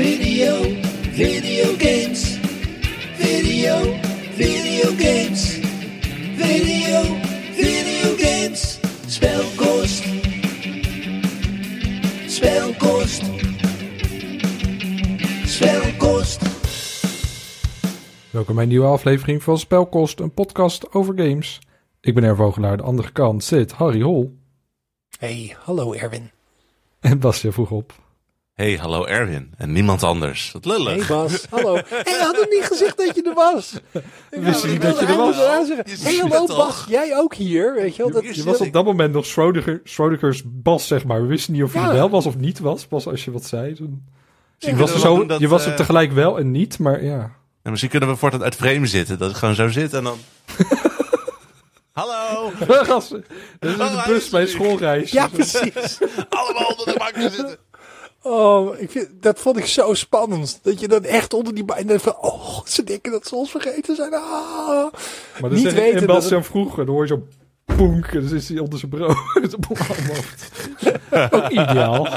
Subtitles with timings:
[0.00, 0.62] Video,
[1.12, 2.38] video games.
[3.18, 3.98] Video,
[4.32, 5.58] video games.
[6.36, 7.02] Video,
[7.52, 8.80] video games.
[9.06, 10.04] Spelkost.
[12.26, 13.22] Spelkost.
[15.44, 16.42] Spelkost.
[18.30, 21.58] Welkom bij een nieuwe aflevering van Spelkost, een podcast over games.
[22.00, 24.38] Ik ben Ervogelaar, de andere kant zit Harry Hol.
[25.18, 26.30] Hey, hallo Erwin.
[27.00, 27.99] En Basje vroeg op.
[28.60, 29.52] Hey, hallo Erwin.
[29.56, 30.52] En niemand anders.
[30.52, 31.08] Wat lullig.
[31.08, 31.74] Hey Bas, hallo.
[31.88, 33.72] Hey, had nog niet gezegd dat je er was.
[34.30, 35.36] Ik Wist niet ik dat je er was?
[35.36, 36.46] Je Hey, hallo?
[36.46, 38.12] Bas, jij ook hier, weet je wel.
[38.12, 41.22] Dat, Je was op dat moment nog Schrödinger, Schrödinger's Bas, zeg maar.
[41.22, 41.88] We wisten niet of je Ja.
[41.88, 42.86] er wel was of niet was.
[42.86, 43.74] Pas als je wat zei.
[43.74, 44.04] Toen...
[44.54, 47.04] Misschien je was, er, zo, dat, je was er eh, tegelijk wel en niet, maar
[47.04, 47.32] ja.
[47.62, 49.18] en misschien kunnen we voortaan uit frame zitten.
[49.18, 50.18] Dat ik gewoon zo zit en dan...
[51.92, 52.52] hallo.
[52.68, 53.24] Gasten,
[53.58, 55.10] dit is Oh, de bus bij schoolreis.
[55.10, 55.98] Ja, precies.
[56.28, 57.58] Allemaal onder de bank zitten.
[58.22, 60.60] Oh, ik vind, dat vond ik zo spannend.
[60.62, 63.96] Dat je dan echt onder die bijna van, oh, ze denken dat ze ons vergeten
[63.96, 64.14] zijn.
[64.14, 64.92] Ah.
[65.40, 67.26] Maar dan Niet weten en dat Bastiaan vroeg, en dan hoor je zo
[67.76, 69.16] poenk, en dan is hij onder zijn brood.
[71.30, 72.08] Ook ideaal.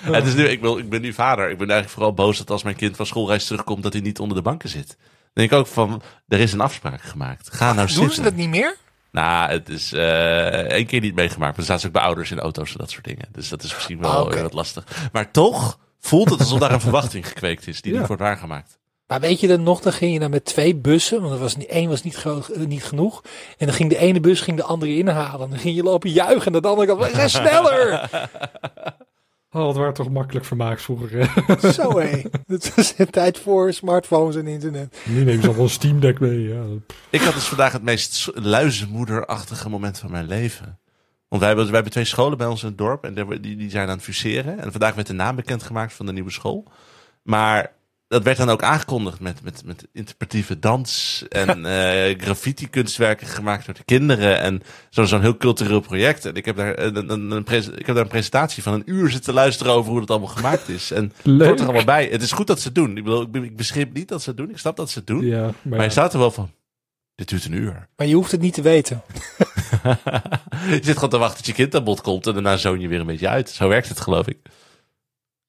[0.00, 1.50] Het is nu, ik, wil, ik ben nu vader.
[1.50, 3.82] Ik ben eigenlijk vooral boos dat als mijn kind van schoolreis terugkomt...
[3.82, 4.86] dat hij niet onder de banken zit.
[4.88, 4.98] Dan
[5.32, 7.52] denk ik ook van, er is een afspraak gemaakt.
[7.52, 8.14] Ga nou Doen zitten.
[8.14, 8.76] ze dat niet meer?
[9.12, 11.40] Nou, het is eh één keer niet meegemaakt.
[11.40, 13.28] Maar dan staat ze ook bij ouders in auto's en dat soort dingen.
[13.32, 15.08] Dus dat is misschien wel Ah, wat lastig.
[15.12, 17.82] Maar toch voelt het alsof daar een verwachting gekweekt is...
[17.82, 17.98] die Ja.
[17.98, 18.78] niet wordt waargemaakt.
[19.06, 21.56] Maar weet je dan nog, dan ging je dan met twee bussen, want er was
[21.56, 23.22] niet, één was niet, eh, niet genoeg.
[23.58, 25.50] En dan ging de ene bus ging de andere inhalen.
[25.50, 28.10] Dan ging je lopen juichen en de andere kant, sneller!
[29.52, 31.10] Oh, het waren toch makkelijk vermaakt vroeger.
[31.12, 31.70] hè?
[31.72, 32.22] Zo hé.
[32.46, 34.96] Het was een tijd voor smartphones en internet.
[35.06, 36.48] Nu nemen ze al wel een Steam Deck mee.
[36.48, 36.62] Ja.
[37.10, 40.78] Ik had dus vandaag het meest luizenmoederachtige moment van mijn leven.
[41.28, 43.56] Want wij hebben, wij hebben twee scholen bij ons in het dorp en daar- die,
[43.56, 44.58] die zijn aan het fuseren.
[44.58, 46.64] En vandaag werd de naam bekendgemaakt van de nieuwe school.
[47.22, 47.72] Maar
[48.10, 53.66] dat werd dan ook aangekondigd met, met, met interpretatieve dans en eh graffiti kunstwerken gemaakt
[53.66, 54.40] door de kinderen.
[54.40, 56.24] En zo- zo'n heel cultureel project.
[56.24, 58.82] En ik heb, daar een, een, een pres- ik heb daar een presentatie van een
[58.86, 60.90] uur zitten luisteren over hoe het allemaal gemaakt is.
[60.90, 61.46] En het Leuk.
[61.46, 62.08] hoort er allemaal bij.
[62.10, 62.96] Het is goed dat ze het doen.
[62.96, 64.50] Ik, bedoel, ik, ik niet dat ze het doen.
[64.50, 65.26] Ik snap dat ze het doen.
[65.26, 66.50] Ja, maar, Maar je staat er wel van,
[67.14, 67.88] dit duurt een uur.
[67.96, 69.02] Maar je hoeft het niet te weten.
[70.70, 72.88] je zit gewoon te wachten tot je kind aan bod komt en daarna zoon je
[72.88, 73.50] weer een beetje uit.
[73.50, 74.38] Zo werkt het, geloof ik.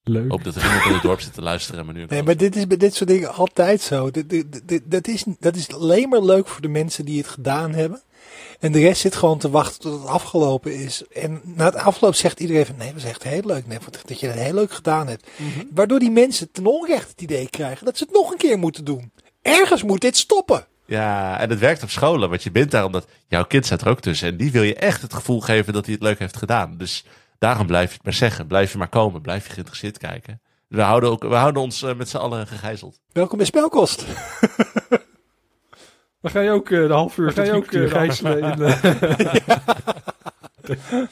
[0.03, 0.23] Leuk.
[0.25, 2.05] Ik hoop dat er iemand in het dorp zit te luisteren nu...
[2.09, 4.11] Nee, maar dit is bij dit soort dingen altijd zo.
[4.11, 7.27] Dit, dit, dit- dat, is, dat is alleen maar leuk voor de mensen die het
[7.27, 8.01] gedaan hebben.
[8.59, 11.03] En de rest zit gewoon te wachten tot het afgelopen is.
[11.13, 13.67] En na het afloop zegt iedereen van nee, dat was echt heel leuk.
[13.67, 15.27] Nee, dat je het heel leuk gedaan hebt.
[15.73, 18.85] Waardoor die mensen ten onrechte het idee krijgen dat ze het nog een keer moeten
[18.85, 19.11] doen.
[19.41, 20.65] Ergens moet dit stoppen.
[20.85, 23.87] Ja, en het werkt op scholen, want je bent daar omdat jouw kind staat er
[23.89, 24.27] ook tussen.
[24.27, 26.77] En die wil je echt het gevoel geven dat hij het leuk heeft gedaan.
[26.77, 27.05] Dus
[27.41, 28.47] daarom blijf je het maar zeggen.
[28.47, 29.21] Blijf je maar komen.
[29.21, 30.41] Blijf je geïnteresseerd kijken.
[30.67, 32.99] We houden, ook, we houden ons eh, met z'n allen gegijzeld.
[33.11, 34.05] Welkom bij Spelkost.
[36.21, 38.77] Dan ga je ook eh, de half uur ga je ook uh, gijzelen in de...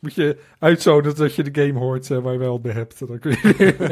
[0.00, 2.98] Moet je uitzonen dat je de game hoort eh, waar je wel bij hebt.
[3.08, 3.76] Dan kun je weer...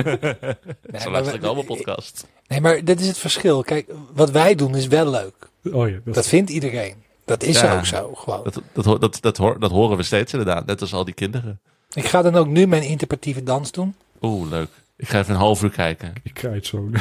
[0.91, 2.27] Nee, Zo maar, luister ik we- allemaal podcast.
[2.47, 3.63] nee, maar dit is het verschil.
[3.63, 5.49] Kijk, wat wij doen is wel leuk.
[5.73, 7.03] Oh ja, dat Dat vindt iedereen.
[7.25, 7.77] Dat is Ja.
[7.79, 8.45] ook zo, gewoon.
[8.45, 10.67] Dat, dat, dat, dat, hoor- dat horen we steeds inderdaad.
[10.67, 11.61] Net als al die kinderen.
[11.95, 13.95] Ik ga dan ook nu mijn interpretatieve dans doen.
[14.21, 14.69] Oeh, leuk.
[14.97, 16.13] Ik ga even een half uur kijken.
[16.23, 16.89] Ik krijg zo.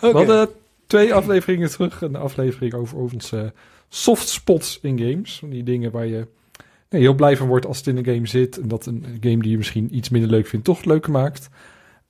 [0.00, 0.48] We hadden
[0.86, 2.00] twee afleveringen terug.
[2.00, 3.52] Een aflevering over onze
[3.88, 5.38] soft spots in games.
[5.38, 6.26] Van die dingen waar je
[6.88, 8.60] nee, heel blij van wordt als het in een game zit.
[8.60, 11.48] En dat een game die je misschien iets minder leuk vindt, toch leuker maakt.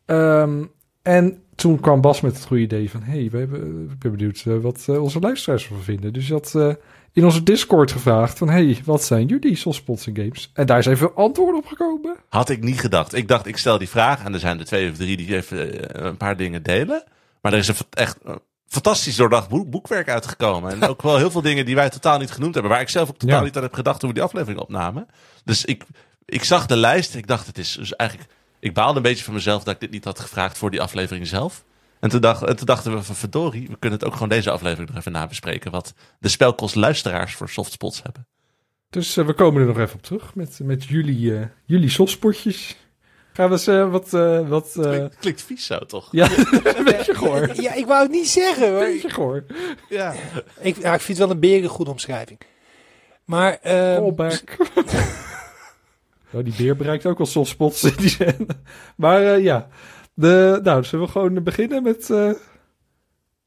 [0.05, 0.65] Ehm,
[1.03, 3.03] en toen kwam Bas met het goede idee van...
[3.03, 6.13] hey, we hebben, ik ben benieuwd eh, wat eh, onze luisteraars ervan vinden.
[6.13, 6.75] Dus had eh,
[7.13, 8.49] in onze Discord gevraagd van...
[8.49, 10.51] hey, wat zijn jullie soft spots in games?
[10.55, 12.17] En daar zijn veel antwoorden op gekomen.
[12.29, 13.15] Had ik niet gedacht.
[13.15, 15.93] Ik dacht, ik stel die vraag en er zijn er twee of drie die even
[15.95, 17.05] eh, een paar dingen delen.
[17.43, 18.35] Maar er is een echt eh,
[18.67, 20.71] fantastisch doordacht boek- boekwerk uitgekomen.
[20.73, 22.73] En ook wel heel veel dingen die wij totaal niet genoemd hebben.
[22.73, 23.45] Waar ik zelf ook totaal Ja.
[23.45, 25.07] niet aan heb gedacht toen we die aflevering opnamen.
[25.45, 25.85] Dus ik,
[26.25, 28.31] ik zag de lijst en ik dacht, het is dus eigenlijk...
[28.61, 31.27] Ik baalde een beetje van mezelf dat ik dit niet had gevraagd voor die aflevering
[31.27, 31.65] zelf.
[32.01, 34.51] En toen, dacht, en toen dachten we van verdorie, we kunnen het ook gewoon deze
[34.51, 35.71] aflevering nog even nabespreken.
[35.71, 38.27] Wat de spelkost luisteraars voor softspots hebben.
[38.91, 42.77] Dus eh, we komen er nog even op terug met, met jullie, eh, jullie softspotjes.
[43.33, 44.15] Gaan we eens eh, wat...
[44.15, 46.09] eh, wat eh, Klinkt, klinkt vies zo, toch?
[46.11, 46.29] ja,
[46.77, 47.61] een beetje goor.
[47.61, 48.73] Ja, ik wou het niet zeggen.
[48.73, 49.45] Een beetje goor.
[49.89, 50.15] Ja.
[50.61, 52.41] ik, ja, ik vind het wel een beren goede omschrijving.
[53.25, 54.57] Maar ehm, Callback.
[56.31, 58.47] nou, die beer bereikt ook wel softspots in die zin.
[58.97, 59.69] Maar eh, ja,
[60.21, 62.31] de, nou, zullen we gewoon beginnen met, eh,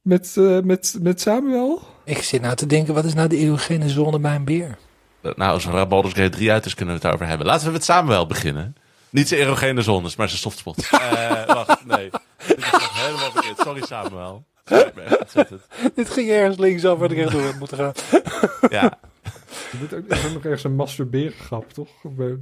[0.02, 1.82] met, eh, met, met Samuel?
[2.06, 4.78] ik zit nou te denken, wat is nou de erogene zone bij een beer?
[5.22, 7.48] Nou, als er Baldur's Gate 3 uit is, kunnen we het daarover hebben.
[7.48, 8.76] Laten we met Samuel beginnen.
[9.10, 10.78] Niet zijn erogene zones, maar zijn softspot.
[10.92, 12.10] Eh wacht, nee.
[12.48, 13.58] Dit is helemaal verkeerd.
[13.58, 14.46] Sorry Samuel.
[15.20, 15.62] Ontzettend.
[15.96, 17.94] Dit ging ergens linksaf waar ik rechtdoor had moeten gaan.
[18.70, 19.00] Ja,
[19.72, 21.90] Je moet ook, nog ergens een masturberen grap, toch?
[22.02, 22.38] Bij-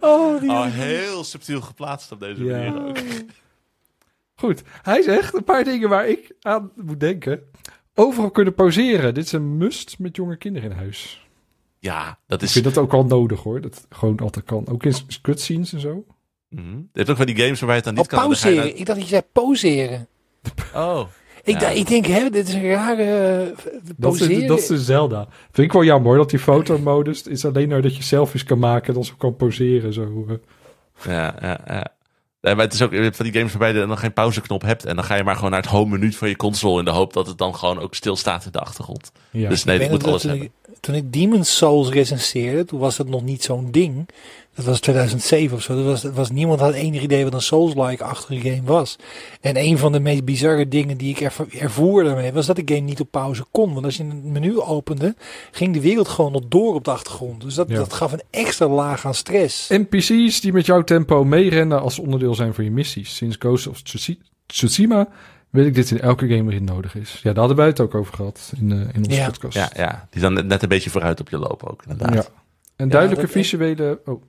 [0.00, 2.56] Oh, die oh, heel subtiel geplaatst op deze Ja.
[2.70, 2.96] manier ook.
[4.34, 7.42] Goed, hij zegt een paar dingen waar ik aan moet denken.
[7.94, 9.14] Overal kunnen pauzeren.
[9.14, 11.26] Dit is een must met jonge kinderen in huis.
[11.78, 12.52] Ja, dat Ik is...
[12.52, 13.60] vind dat ook al nodig hoor.
[13.60, 14.68] Dat het gewoon altijd kan.
[14.68, 16.04] Ook in cutscenes en zo.
[16.48, 16.76] Mhm.
[16.76, 18.18] Je hebt ook van die games waarbij het dan Oh, niet kan.
[18.28, 18.78] dan ga je pauzeren.
[18.80, 20.08] Ik dacht dat je zei poseren.
[20.74, 21.06] Oh.
[21.46, 21.68] Ik, Ja.
[21.68, 25.26] ik denk, hè, dit is een rare eh, Dat is, dat is de Zelda.
[25.52, 28.58] Vind ik wel jammer hoor, dat die fotomodus is alleen maar dat je selfies kan
[28.58, 29.92] maken en dan zo kan poseren.
[29.92, 30.26] Zo.
[30.28, 30.34] eh.
[31.12, 31.86] Ja, ja, ja.
[32.40, 34.84] Nee, maar het is ook van die games waarbij je dan geen pauzeknop hebt.
[34.84, 36.78] En dan ga je maar gewoon naar het home menu van je console.
[36.78, 39.12] In de hoop dat het dan gewoon ook stilstaat in de achtergrond.
[39.30, 39.48] Ja.
[39.48, 40.52] Dus nee, Ik moet alles hebben.
[40.86, 44.08] Toen, ik, Demon's Souls recenseerde, toen was dat nog niet zo'n ding.
[44.54, 45.74] Dat was 2007 of zo.
[45.76, 48.96] Dat was, dat was, niemand had enig idee wat een Souls-like-achtige game was.
[49.40, 52.62] En een van de meest bizarre dingen die ik erv- ervoer daarmee, was dat de
[52.64, 53.72] game niet op pauze kon.
[53.72, 55.14] Want als je een menu opende,
[55.50, 57.40] ging de wereld gewoon nog door op de achtergrond.
[57.42, 57.74] Dus dat, Ja.
[57.76, 59.68] dat gaf een extra laag aan stress.
[59.68, 63.16] NPC's die met jouw tempo meerennen als onderdeel zijn van je missies.
[63.16, 65.08] Sinds Ghost of Tsushi- Tsushima
[65.56, 67.12] wil ik dit in elke game waarin nodig is.
[67.12, 69.26] Ja, daar hadden wij het ook over gehad in, eh, in onze Ja.
[69.26, 69.56] podcast.
[69.56, 72.14] Ja, ja, die dan net- een beetje vooruit op je lopen ook, inderdaad.
[72.14, 72.24] Ja.
[72.76, 74.00] En duidelijke dat- visuele...
[74.04, 74.22] Oh,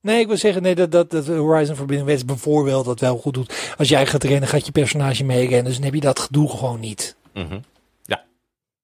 [0.00, 3.34] Nee, ik wil zeggen, nee, dat, dat, dat Horizon Forbidden West bijvoorbeeld dat wel goed
[3.34, 3.74] doet.
[3.78, 5.64] Als jij gaat rennen, gaat je personage meerennen.
[5.64, 7.16] Dus dan heb je dat gedoe gewoon niet.
[7.34, 7.58] Mhm.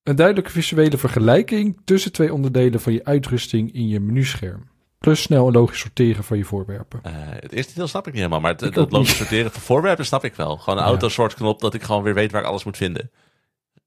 [0.03, 4.67] Een duidelijke visuele vergelijking tussen twee onderdelen van je uitrusting in je menuscherm.
[4.99, 6.99] Plus snel en logisch sorteren van je voorwerpen.
[7.03, 9.07] Eh, het eerste deel snap ik niet helemaal, maar het, het logisch niet.
[9.17, 10.57] sorteren van voorwerpen snap ik wel.
[10.57, 10.89] Gewoon een Ja.
[10.89, 13.11] autosort knop dat ik gewoon weer weet waar ik alles moet vinden.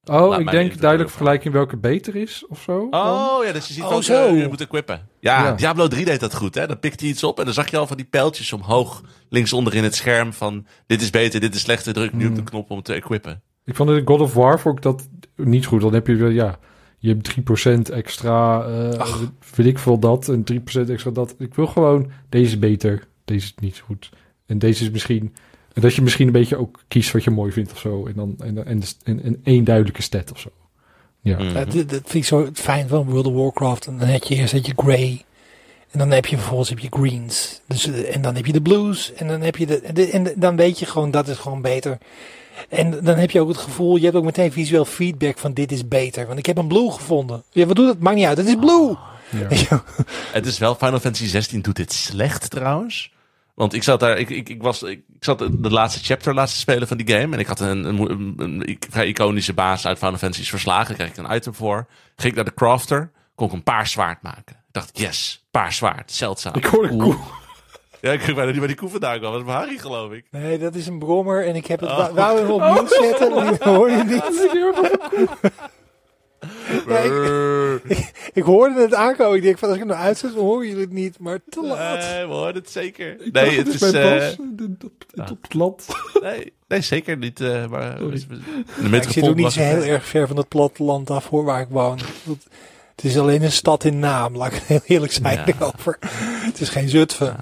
[0.04, 2.86] Oh, Laat ik denk duidelijk vergelijking welke beter is of zo.
[2.90, 3.00] dan.
[3.00, 4.34] Oh, ja, dus je ziet Oh, zo.
[4.34, 5.08] je moet equippen.
[5.20, 5.52] Ja, Ja.
[5.52, 6.66] Diablo 3 deed dat goed, hè.
[6.66, 9.74] Dan pikte hij iets op en dan zag je al van die pijltjes omhoog, linksonder
[9.74, 12.48] in het scherm van dit is beter, dit is slechter, druk nu op de Hmm.
[12.48, 13.42] knop om het te equippen.
[13.64, 15.80] Ik vond in God of War vond ik dat niet goed.
[15.80, 16.58] Dan heb je wel, ja,
[17.02, 17.34] je hebt
[17.90, 19.20] 3% extra, eh Ach.
[19.54, 21.34] weet ik veel dat, en 3% extra dat.
[21.38, 24.10] Ik wil gewoon, deze is beter, deze is niet goed.
[24.46, 25.34] En deze is misschien,
[25.72, 28.06] en dat je misschien een beetje ook kiest wat je mooi vindt of zo.
[28.06, 30.48] En dan, en, en, en, en één duidelijke stat of zo.
[31.20, 31.38] Ja.
[31.38, 31.52] Mhm.
[31.54, 33.86] Dat, dat vind ik zo fijn van World of Warcraft.
[33.86, 35.24] En dan heb je eerst heb je grey.
[35.90, 37.60] En dan heb je vervolgens heb je greens.
[37.66, 39.12] Dus, eh, en dan heb je de blues.
[39.12, 41.62] En dan heb je de, en de- En dan weet je gewoon dat is gewoon
[41.62, 41.98] beter.
[42.68, 45.72] En dan heb je ook het gevoel, je hebt ook meteen visueel feedback van dit
[45.72, 46.26] is beter.
[46.26, 47.42] Want ik heb een blue gevonden.
[47.50, 48.00] Ja, wat doet het?
[48.00, 48.36] Maakt niet uit.
[48.38, 48.96] Het is blue.
[49.48, 49.82] Ja.
[50.32, 53.12] Het is wel, Final Fantasy 16 doet dit slecht trouwens.
[53.54, 56.60] Want ik zat daar, ik, ik, ik, was, ik, zat de laatste chapter laatst te
[56.60, 57.34] spelen van die game.
[57.34, 60.94] En ik had een, een, een, een vrij iconische baas uit Final Fantasy's verslagen.
[60.94, 61.86] Kreeg ik een item voor.
[62.16, 64.56] Ging ik naar de crafter, kon ik een paars zwaard maken.
[64.56, 66.54] Ik dacht, yes, paars zwaard, zeldzaam.
[66.54, 67.00] Ik hoorde Cool.
[67.00, 67.16] koe.
[68.02, 69.32] Ja, ik weet bijna niet waar die koe vandaan kwam.
[69.32, 70.24] Dat was Harry, geloof ik.
[70.30, 71.46] Nee, dat is een brommer.
[71.46, 72.08] En ik heb het, Oh.
[72.10, 73.46] wou- hem op mute zetten.
[73.58, 74.50] Die hoor je niet.
[76.88, 77.02] Ja,
[78.32, 79.36] Ik hoorde het aankomen.
[79.36, 81.18] Ik denk van als ik hem nou uitzet, dan horen jullie het niet.
[81.18, 81.98] Maar te laat.
[81.98, 83.20] Nee, we hoorden het zeker.
[83.24, 83.82] Ik Nee, het het is...
[83.82, 84.84] is eh, bas dit-
[85.30, 85.86] op, het land.
[86.22, 87.40] nee, nee, zeker niet.
[87.40, 88.26] eh, maar, Sorry.
[88.28, 91.44] de Ja, ik zit ook niet zo heel erg ver van het platteland af hoor,
[91.44, 91.98] waar ik woon.
[92.24, 92.46] Dat-
[92.96, 95.46] Het is alleen een stad in naam, laat ik heel eerlijk zijn Ja.
[95.46, 95.98] erover.
[96.46, 97.36] Het is geen Zutphen.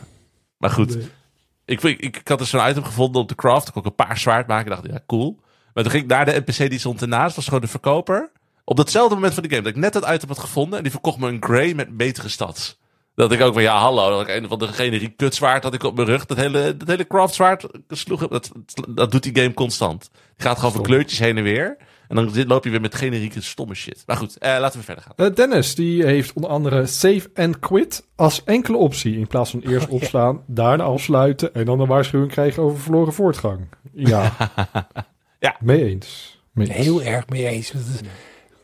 [0.61, 1.09] Maar goed, Nee.
[1.65, 3.67] Ik, ik, ik had dus zo'n item gevonden op de craft.
[3.67, 4.73] Ik kon ook een paar zwaard maken.
[4.73, 5.41] Ik dacht, ja, cool.
[5.75, 7.37] Maar toen ging ik naar de NPC die stond ernaast.
[7.37, 8.31] was gewoon de verkoper.
[8.65, 9.63] Op datzelfde moment van de game.
[9.63, 10.77] Dat ik net dat item had gevonden.
[10.77, 12.79] En die verkocht me een grey met betere stats.
[13.15, 14.11] Dat ik ook van, ja, hallo.
[14.11, 16.27] Dat ik een van de generiek kutzwaard had ik op mijn rug.
[16.27, 18.29] Dat hele, dat hele craft zwaard sloeg.
[18.29, 18.51] Dat,
[18.89, 20.11] dat doet die game constant.
[20.13, 21.77] Die gaat gewoon van kleurtjes heen en weer.
[22.11, 24.03] En dan zit- loop je weer met generieke stomme shit.
[24.07, 25.27] Maar goed, eh, laten we verder gaan.
[25.27, 29.17] Eh, Dennis, die heeft onder andere save and quit als enkele optie.
[29.19, 33.61] In plaats van eerst opslaan, daarna afsluiten en dan een waarschuwing krijgen over verloren voortgang.
[33.93, 34.33] Ja.
[35.39, 35.57] Ja.
[35.61, 36.39] Mee eens.
[36.53, 36.77] Mee eens.
[36.85, 37.73] Heel erg mee eens.
[37.73, 38.07] Het is een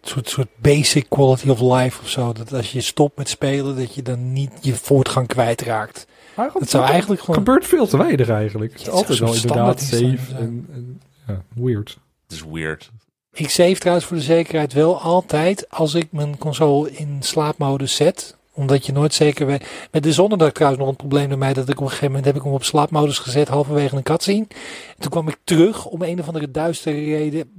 [0.03, 2.33] soort, soort basic quality of life of zo.
[2.33, 6.07] Dat als je stopt met spelen, dat je dan niet je voortgaan kwijtraakt.
[6.37, 7.37] Maar Dat zou eigenlijk gewoon...
[7.37, 8.73] gebeurt veel te weinig eigenlijk.
[8.73, 11.99] Het is altijd wel inderdaad zijn, en, en ja, weird.
[12.23, 12.91] Het is weird.
[13.38, 18.37] Ik save trouwens voor de zekerheid wel altijd als ik mijn console in slaapmodus zet.
[18.52, 19.66] Omdat je nooit zeker weet.
[19.90, 21.52] Met de zon had trouwens nog een probleem bij mij.
[21.52, 23.49] Dat ik op een gegeven moment heb ik hem op slaapmodus gezet.
[23.49, 24.47] Halverwege een cutscene.
[24.49, 27.52] En toen kwam ik terug om een of andere duistere reden.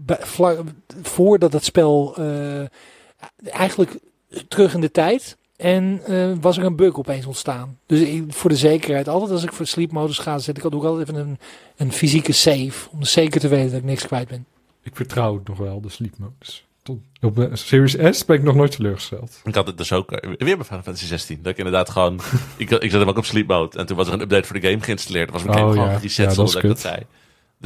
[1.02, 2.66] voordat het spel eh,
[3.44, 3.98] eigenlijk
[4.48, 5.38] terug in de tijd.
[5.56, 7.78] En eh, was er een bug opeens ontstaan.
[7.86, 11.22] Dus voor de zekerheid, altijd als ik voor sleepmodus ga, zet ik ook altijd even
[11.22, 11.40] een,
[11.78, 12.90] een fysieke save.
[12.92, 14.46] Om zeker te weten dat ik niks kwijt ben.
[14.88, 16.66] Ik vertrouw het nog wel, de sleep modus.
[16.84, 19.42] tot, op de Series S ben ik nog nooit teleurgesteld.
[19.44, 21.40] Ik had het dus ook eh, weer bij Final Fantasy 16.
[21.42, 22.20] Dat ik inderdaad gewoon...
[22.58, 23.78] ik, ik zat hem ook op sleep mode.
[23.78, 25.32] En toen was er een update voor de game geïnstalleerd.
[25.32, 25.96] Was mijn Oh, game gewoon ja.
[25.96, 26.96] gereset Ja, zonder dat ik dat zei.
[26.96, 27.06] Dus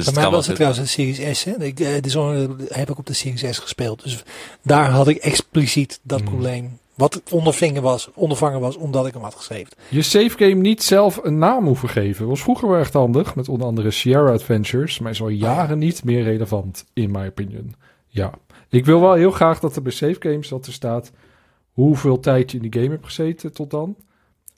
[0.04, 1.44] Bij het mij was het wel- trouwens een Series S.
[1.44, 1.64] Hè?
[1.64, 4.02] Ik, eh, Dishonored heb ik op de Series S gespeeld.
[4.02, 4.22] Dus
[4.62, 6.28] daar had ik expliciet dat Hmm.
[6.28, 6.78] probleem.
[6.94, 9.72] Wat ondervingen was, ondervangen was, omdat ik hem had geschreven.
[9.88, 12.26] Je save game niet zelf een naam hoeven geven.
[12.26, 13.34] Was vroeger wel echt handig.
[13.34, 14.98] Met onder andere Sierra Adventures.
[14.98, 17.74] Maar is al jaren niet meer relevant, in my opinion.
[18.06, 18.32] Ja.
[18.68, 21.12] Ik wil wel heel graag dat er bij save games dat er staat...
[21.72, 23.96] hoeveel tijd je in die game hebt gezeten tot dan.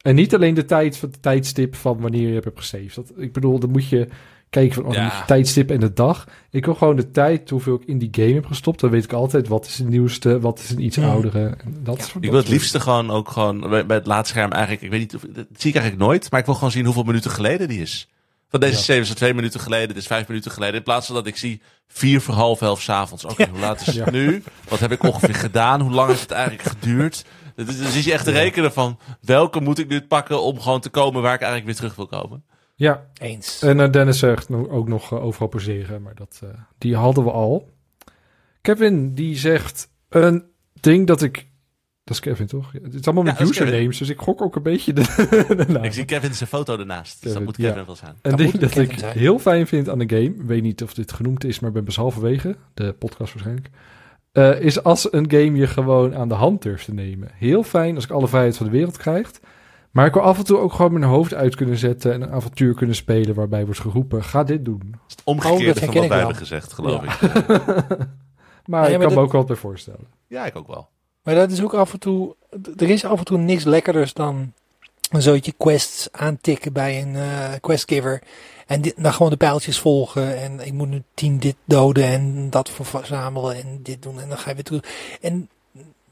[0.02, 2.94] En niet alleen de tijd van de tijdstip van wanneer je hebt gesaved.
[2.94, 4.08] Dat, ik bedoel, dan moet je
[4.54, 5.24] kijken van oh, dan Ja.
[5.24, 6.26] tijdstip en de dag.
[6.50, 8.80] Ik wil gewoon de tijd hoeveel ik in die game heb gestopt.
[8.80, 11.08] Dan weet ik altijd wat is de nieuwste, wat is een iets Ja.
[11.10, 11.56] oudere.
[11.64, 14.06] En Dat, is- Ik dat wil het is- liefste gewoon ook gewoon bij, bij het
[14.06, 14.82] laadscherm eigenlijk.
[14.82, 16.30] Ik weet niet, of, dat zie ik eigenlijk nooit.
[16.30, 18.08] Maar ik wil gewoon zien hoeveel minuten geleden die is.
[18.48, 19.00] Van deze Ja.
[19.00, 19.88] is twee minuten geleden.
[19.88, 20.74] Dit is vijf minuten geleden.
[20.74, 23.24] In plaats van dat ik zie vier voor half elf s'avonds.
[23.24, 24.10] Oké, hoe laat is het Ja.
[24.10, 24.42] nu?
[24.68, 25.80] Wat heb ik ongeveer gedaan?
[25.80, 27.24] Hoe lang heeft het eigenlijk geduurd?
[27.56, 30.80] Dus dan zit je echt te rekenen van welke moet ik nu pakken om gewoon
[30.80, 32.44] te komen waar ik eigenlijk weer terug wil komen.
[32.74, 33.62] Ja, Eens.
[33.62, 37.30] En eh, Dennis zegt ook nog eh, overal poseren, maar dat, eh, die hadden we
[37.30, 37.70] al.
[38.60, 40.44] Kevin, die zegt een
[40.80, 41.52] ding dat ik...
[42.04, 42.72] Dat is Kevin, toch?
[42.72, 45.02] Ja, het is allemaal Ja, met usernames, dus ik gok ook een beetje de,
[45.56, 45.84] de naam.
[45.84, 47.22] Ik zie Kevin zijn foto ernaast.
[47.22, 47.84] Dus dat moet Kevin ja.
[47.84, 48.14] wel zijn.
[48.22, 49.18] Een Dat ding dat Kevin ik zijn.
[49.18, 51.74] heel fijn vind aan de game, ik weet niet of dit genoemd is, maar ik
[51.74, 53.70] ben best halverwege, de podcast waarschijnlijk,
[54.32, 57.30] eh, is als een game je gewoon aan de hand durft te nemen.
[57.34, 59.30] Heel fijn als ik alle vrijheid van de wereld krijg.
[59.94, 62.30] Maar ik wil af en toe ook gewoon mijn hoofd uit kunnen zetten en een
[62.32, 64.94] avontuur kunnen spelen waarbij wordt geroepen, ga dit doen.
[65.08, 67.12] Het omgekeerde Oh, dat van wat ik wij hebben gezegd, geloof Ja.
[67.12, 67.32] ik.
[68.66, 70.06] Maar Nee, ik maar kan me ook wel bij voorstellen.
[70.26, 70.88] Ja, ik ook wel.
[71.22, 72.36] Maar dat is ook af en toe.
[72.76, 74.52] Er is af en toe niks lekkerders dan
[75.10, 78.22] een zootje quests aantikken bij een eh questgiver.
[78.66, 80.36] En dit, dan gewoon de pijltjes volgen.
[80.42, 84.20] En ik moet nu tien dit doden en dat verzamelen en dit doen.
[84.20, 84.84] En dan ga je weer terug.
[85.20, 85.48] En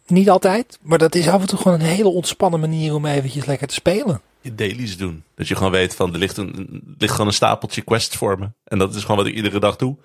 [0.06, 3.44] niet altijd, maar dat is af en toe gewoon een hele ontspannen manier om eventjes
[3.44, 4.20] lekker te spelen.
[4.40, 5.22] je dailies doen.
[5.34, 8.50] Dat je gewoon weet van er ligt, een, ligt gewoon een stapeltje quests voor me.
[8.64, 9.96] En dat is gewoon wat ik iedere dag doe.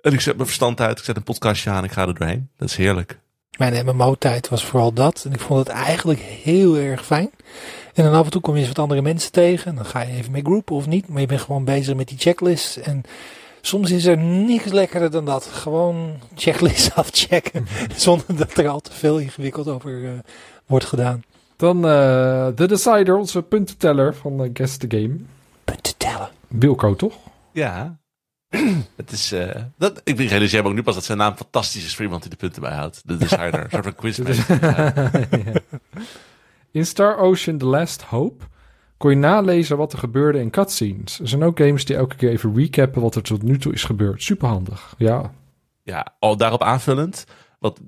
[0.00, 2.48] En ik zet mijn verstand uit, ik zet een podcastje aan, ik ga er doorheen.
[2.56, 3.18] Dat is heerlijk.
[3.58, 5.24] Mijn MMO-tijd was vooral dat.
[5.24, 7.30] En ik vond het eigenlijk heel erg fijn.
[7.94, 9.70] En dan af en toe kom je eens wat andere mensen tegen.
[9.70, 11.08] En dan ga je even mee groepen of niet.
[11.08, 12.76] Maar je bent gewoon bezig met die checklist.
[12.76, 13.02] En
[13.68, 15.44] soms is er niks lekkerder dan dat.
[15.44, 17.66] Gewoon checklist afchecken.
[17.96, 20.10] zonder dat er al te veel ingewikkeld over eh,
[20.66, 21.22] wordt gedaan.
[21.56, 25.16] Dan eh de Decider, onze puntenteller van uh, Guess the Game.
[25.64, 26.28] Punten tellen.
[26.48, 27.14] Wilco, toch?
[27.52, 27.98] Ja.
[28.96, 31.94] Het is, eh, dat, ik realiseer me ook nu pas dat zijn naam fantastisch is
[31.94, 33.02] voor iemand die de punten bijhoudt.
[33.04, 34.18] De designer, een soort van quiz.
[36.70, 38.44] In Star Ocean The Last Hope
[38.98, 41.20] kon je nalezen wat er gebeurde in cutscenes.
[41.20, 43.84] Er zijn ook games die elke keer even recappen wat er tot nu toe is
[43.84, 44.22] gebeurd.
[44.22, 44.94] Superhandig.
[44.98, 45.32] Ja,
[45.82, 47.24] Ja, al daarop aanvullend.
[47.58, 47.80] Wat,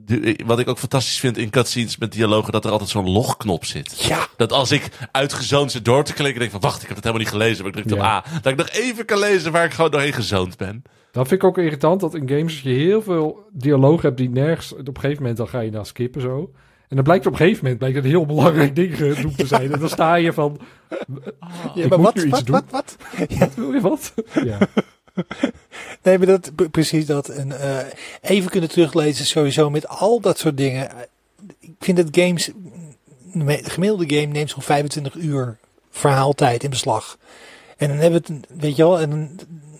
[0.46, 4.04] wat ik ook fantastisch vind in cutscenes met dialogen, dat er altijd zo'n logknop zit.
[4.04, 4.26] Ja.
[4.36, 7.24] Dat als ik uitgezoond zit door te klikken, denk van wacht, ik heb het helemaal
[7.24, 8.04] niet gelezen, maar ik druk op.
[8.04, 8.24] A.
[8.42, 10.82] Dat ik nog even kan lezen waar ik gewoon doorheen gezoond ben.
[11.12, 12.00] dat vind ik ook irritant.
[12.00, 14.72] Dat in games als je heel veel dialoog hebt die nergens...
[14.72, 16.50] Op een gegeven moment dan ga je naar skippen zo.
[16.90, 19.46] En dan blijkt op een gegeven moment blijkt het een heel belangrijk ding genoemd te
[19.46, 19.72] zijn.
[19.72, 20.60] En dan sta je van...
[21.74, 22.54] ja ik maar moet wat, nu iets wat, doen.
[22.54, 22.96] wat, wat?
[23.38, 24.14] Wat wil je wat?
[24.44, 24.58] Ja.
[26.02, 27.28] Nee, maar dat, pre- precies dat.
[27.28, 27.86] En eh,
[28.20, 30.90] even kunnen teruglezen sowieso met al dat soort dingen.
[31.60, 32.50] Ik vind dat games,
[33.32, 35.56] de gemiddelde game neemt zo'n 25 uur
[35.90, 37.18] verhaaltijd in beslag.
[37.76, 39.30] En dan hebben we het, weet je wel, en dan-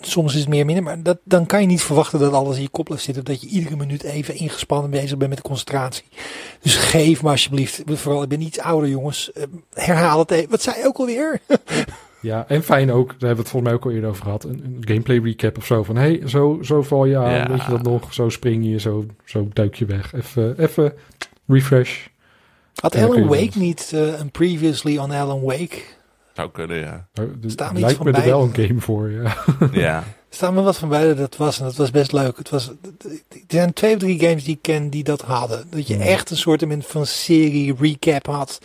[0.00, 2.62] soms is het meer minder, maar dat, dan kan je niet verwachten dat alles in
[2.62, 3.25] je kop blijft zitten.
[3.25, 6.04] Dat je iedere minuut even ingespannen bezig bent met de concentratie.
[6.61, 9.42] Dus geef me alsjeblieft, vooral ik ben iets ouder jongens, eh,
[9.73, 10.50] herhaal het even.
[10.50, 11.40] Wat zei je ook alweer?
[12.23, 14.45] Ja, en fijn ook, daar hebben we het volgens mij ook al eerder over gehad,
[14.45, 15.83] een, een gameplay recap of zo.
[15.83, 17.49] Van, hé, hey, zo, zo val je aan, Ja.
[17.49, 18.14] weet je dat nog?
[18.14, 20.12] Zo spring je, zo, zo duik je weg.
[20.14, 20.92] Even, even
[21.47, 22.07] refresh.
[22.75, 25.78] Had Alan Wake niet eh, een previously on Alan Wake?
[26.35, 27.09] Zou kunnen, ja.
[27.15, 29.37] Nou, er Staan we lijkt van me er wel een game voor, ja.
[29.73, 29.97] ja.
[29.97, 32.39] Er staat me wat van bij dat was en dat was best leuk.
[32.39, 35.67] Het was, er zijn twee of drie games die ik ken die dat hadden.
[35.71, 36.03] Dat je Hmm.
[36.03, 38.59] echt een soort van serie recap had.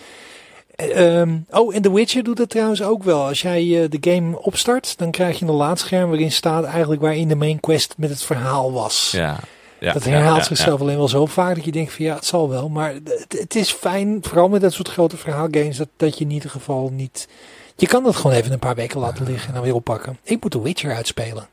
[0.75, 3.25] Eh, ehm, oh, en The Witcher doet dat trouwens ook wel.
[3.27, 7.27] Als jij eh, de game opstart, dan krijg je een laadscherm waarin staat eigenlijk waarin
[7.27, 9.11] de main quest met het verhaal was.
[9.11, 9.39] ja.
[9.85, 12.25] Ja dat herhaalt ja, zichzelf alleen wel zo vaak dat je denkt van ja, het
[12.25, 12.69] zal wel.
[12.69, 16.31] Maar het, het is fijn, vooral met dat soort grote verhaalgames, dat, dat je in
[16.31, 17.27] ieder geval niet...
[17.75, 20.17] Je kan dat gewoon even een paar weken laten liggen en dan weer oppakken.
[20.23, 21.47] Ik moet The Witcher uitspelen.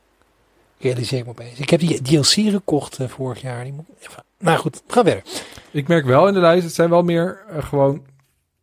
[0.78, 1.58] Realiseer ik me opeens.
[1.58, 3.64] Ik heb die DLC gekocht eh, vorig jaar.
[3.64, 4.24] Die moet even...
[4.38, 5.22] Maar goed, ga verder.
[5.70, 8.02] Ik merk wel in de lijst, het zijn wel meer eh, gewoon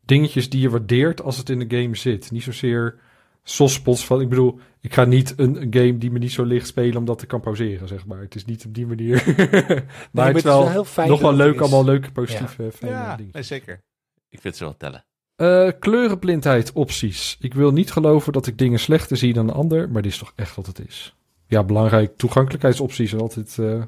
[0.05, 2.31] dingetjes die je waardeert als het in de game zit.
[2.31, 2.95] Niet zozeer
[3.43, 6.67] softspots van, ik bedoel, ik ga niet een, een game die me niet zo ligt
[6.67, 8.19] spelen omdat ik kan pauzeren, zeg maar.
[8.19, 9.23] Het is niet op die manier.
[10.11, 11.59] maar het is wel, heel fijn nog wel leuk, is.
[11.61, 13.31] allemaal leuke, positieve, fijne Ja, dingen.
[13.33, 13.81] nee, zeker.
[14.29, 15.05] Ik vind ze wel tellen.
[15.35, 17.37] Eh, kleurenblindheid, opties.
[17.39, 20.17] Ik wil niet geloven dat ik dingen slechter zie dan een ander, maar dit is
[20.17, 21.15] toch echt wat het is.
[21.47, 22.17] Ja, belangrijk.
[22.17, 23.57] Toegankelijkheidsopties en altijd...
[23.59, 23.81] eh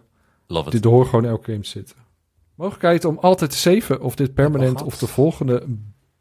[0.48, 0.72] Love it.
[0.72, 1.96] dit hoort gewoon elke game te zitten.
[2.56, 5.66] Mogelijkheid om altijd te saven of dit permanent of de volgende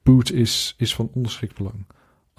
[0.02, 1.86] boot is, is van onderschikt belang.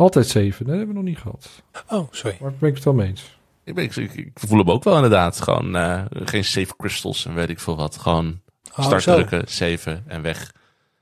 [0.02, 1.64] Altijd nee, dat hebben we nog niet gehad.
[1.90, 2.38] Oh, sorry.
[2.42, 3.40] Maar ben ik het wel mee eens.
[3.64, 5.42] Ik, ben, ik, ik, ik voel hem ook wel inderdaad.
[5.42, 7.98] Gewoon eh, geen save crystals en weet ik veel wat.
[7.98, 8.40] Gewoon
[8.78, 9.14] Oh, start zo.
[9.16, 10.52] drukken, saven en weg.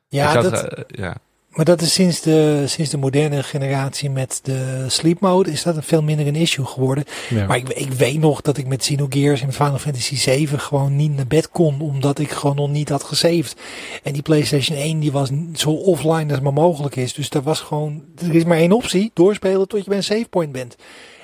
[0.08, 1.16] Ja, Ik had, dat, eh, ja.
[1.50, 5.76] Maar dat is sinds de, sinds de moderne generatie met de sleep mode is dat
[5.76, 7.04] een veel minder een issue geworden.
[7.30, 7.46] Ja.
[7.46, 10.96] Maar ik, ik weet nog dat ik met Xenogears en met Final Fantasy 7 gewoon
[10.96, 13.56] niet naar bed kon, omdat ik gewoon nog niet had gesaved.
[14.04, 17.14] En die PlayStation 1 die was zo offline als maar mogelijk is.
[17.14, 20.52] Dus daar was gewoon, er is maar één optie, doorspelen tot je bij een savepoint
[20.52, 20.76] bent.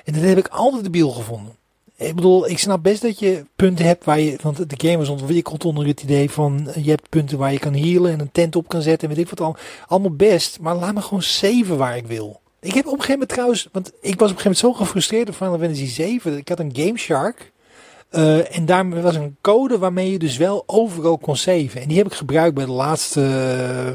[0.03, 1.55] En dat heb ik altijd debiel gevonden.
[1.97, 5.09] Ik bedoel, ik snap best dat je punten hebt waar je, want de game is
[5.09, 8.31] ontwikkeld onder het idee van, eh, je hebt punten waar je kan healen en een
[8.31, 9.55] tent op kan zetten en weet ik wat al.
[9.87, 12.41] Allemaal best, maar laat me gewoon saven waar ik wil.
[12.59, 14.73] Ik heb op een gegeven moment trouwens, want ik was op een gegeven moment zo
[14.73, 16.37] gefrustreerd op Final Fantasy 7.
[16.37, 17.51] Ik had een Game Shark.
[18.09, 21.81] eh, en daar was een code waarmee je dus wel overal kon saven.
[21.81, 23.93] En die heb ik gebruikt bij de laatste eh,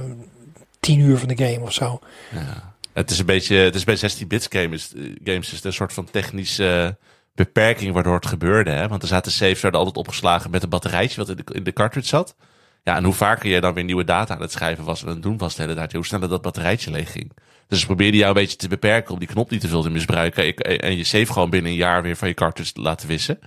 [0.80, 1.99] tien uur van de game of zo.
[2.33, 2.75] Ja.
[2.92, 4.92] Het is een beetje, het is bij 16-bits games,
[5.25, 6.97] games is een soort van technische
[7.35, 8.71] beperking waardoor het gebeurde.
[8.71, 8.89] Hè?
[8.89, 11.73] Want er zaten saves werden altijd opgeslagen met een batterijtje wat in de, in de
[11.73, 12.37] cartridge zat.
[12.83, 15.23] Ja, en hoe vaker je dan weer nieuwe data aan het schrijven was en het
[15.23, 17.33] doen was de hele tijd, hoe sneller dat batterijtje leeg ging.
[17.69, 20.47] Dus probeerden jou een beetje te beperken om die knop niet te veel te misbruiken
[20.47, 23.39] Ik- en je save gewoon binnen een jaar weer van je cartridge te laten wissen.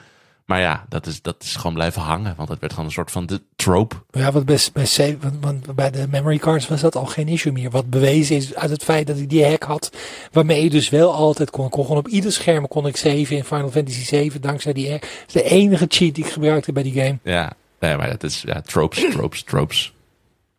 [0.45, 3.12] Maar ja, dat is, dat is gewoon blijven hangen, want het werd gewoon een soort
[3.12, 3.95] van de trope.
[4.12, 7.27] Ja, wat best bij, save, want, want bij de memory cards was dat al geen
[7.27, 7.69] issue meer.
[7.69, 9.91] Wat bewezen is uit het feit dat ik die hack had,
[10.31, 11.65] waarmee je dus wel altijd kon.
[11.65, 14.91] Ik kon gewoon op ieder scherm kon ik saven in Final Fantasy 7 dankzij die
[14.91, 15.01] hack.
[15.01, 17.19] Dat is de enige cheat die ik gebruikte bij die game.
[17.23, 19.93] Ja, nee, maar het is ja, tropes, tropes, tropes.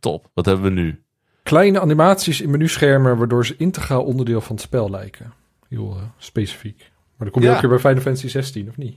[0.01, 0.31] Top.
[0.35, 1.03] Wat hebben we nu?
[1.43, 5.33] Kleine animaties in menuschermen waardoor ze integraal onderdeel van het spel lijken.
[5.69, 6.93] Heel eh, specifiek.
[7.17, 7.55] Maar dan kom je Ja.
[7.55, 8.97] ook weer bij Final Fantasy 16, of niet?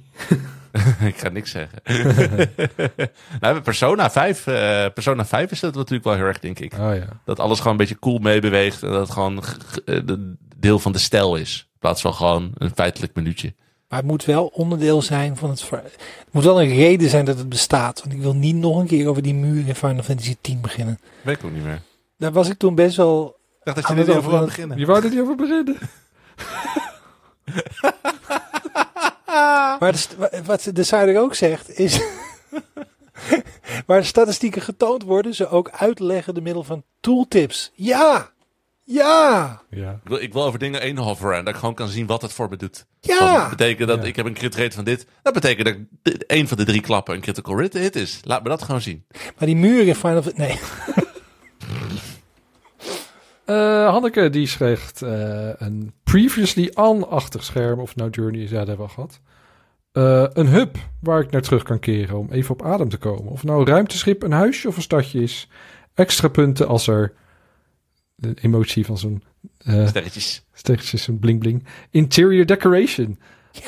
[1.12, 1.80] ik ga niks zeggen.
[3.40, 6.74] nou, Persona 5, eh, Persona 5 is dat natuurlijk wel heel erg, denk ik.
[6.74, 7.08] Ah ja.
[7.26, 9.44] Dat alles gewoon een beetje cool meebeweegt en dat het gewoon
[9.86, 11.68] eh, de- deel van de stijl is.
[11.74, 13.54] In plaats van gewoon een feitelijk minuutje.
[13.90, 15.62] Maar het moet wel onderdeel zijn van het.
[15.62, 18.02] ver- Het moet wel een reden zijn dat het bestaat.
[18.02, 21.00] Want ik wil niet nog een keer over die muur in Final Fantasy 10 beginnen.
[21.22, 21.82] Weet ik ook niet meer.
[22.18, 23.28] Daar was ik toen best wel.
[23.64, 24.78] Ik dacht dat je er het over wil beginnen.
[24.78, 25.78] Je wou er niet over beginnen?
[29.80, 32.00] Maar de, wat de Zuider ook zegt is.
[33.86, 37.72] waar de statistieken getoond worden, ze ook uitleggen door middel van tooltips.
[37.76, 38.32] Ja!
[38.84, 39.62] Ja!
[39.70, 39.92] Ja.
[39.92, 42.22] Ik wil, ik wil over dingen heen hoveren en dat ik gewoon kan zien wat
[42.22, 42.86] het voor me doet.
[43.00, 43.40] Ja!
[43.40, 44.08] Dat betekent dat Ja.
[44.08, 45.06] ik heb een crit rate van dit.
[45.22, 48.20] Dat betekent dat één van de drie klappen een critical hit is.
[48.24, 49.06] Laat me dat gewoon zien.
[49.38, 50.48] Maar die muur in Final Fantasy.
[50.48, 50.60] Nee.
[53.48, 58.68] Eh, Hanneke die schreef eh, een previously on-achtig scherm, of nou Journey is, ja, dat
[58.68, 59.20] hebben we gehad.
[59.92, 63.32] Eh, een hub waar ik naar terug kan keren om even op adem te komen.
[63.32, 65.50] Of nou een ruimteschip, een huisje of een stadje is.
[65.94, 67.14] Extra punten als er
[68.16, 69.24] de emotie van zo'n
[69.60, 70.46] Sterretjes.
[70.54, 71.66] steegjes, een bling bling.
[71.92, 73.20] Interior decoration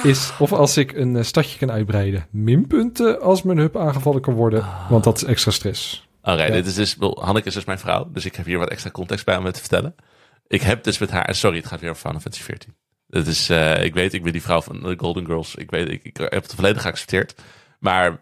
[0.03, 2.27] is of als ik een stadje kan uitbreiden.
[2.29, 6.08] Minpunten als mijn hub aangevallen kan worden, want dat is extra stress.
[6.21, 6.51] Oké, Ja.
[6.51, 9.25] dit is dus, Hanneke is dus mijn vrouw, dus ik heb hier wat extra context
[9.25, 9.95] bij om het te vertellen.
[10.47, 12.75] Ik heb dus met haar, sorry, het gaat weer over Final Fantasy 14.
[13.07, 15.55] Dat is, eh, ik weet, ik ben die vrouw van de Golden Girls.
[15.55, 17.41] Ik weet, ik, ik heb het volledig geaccepteerd.
[17.79, 18.19] Maar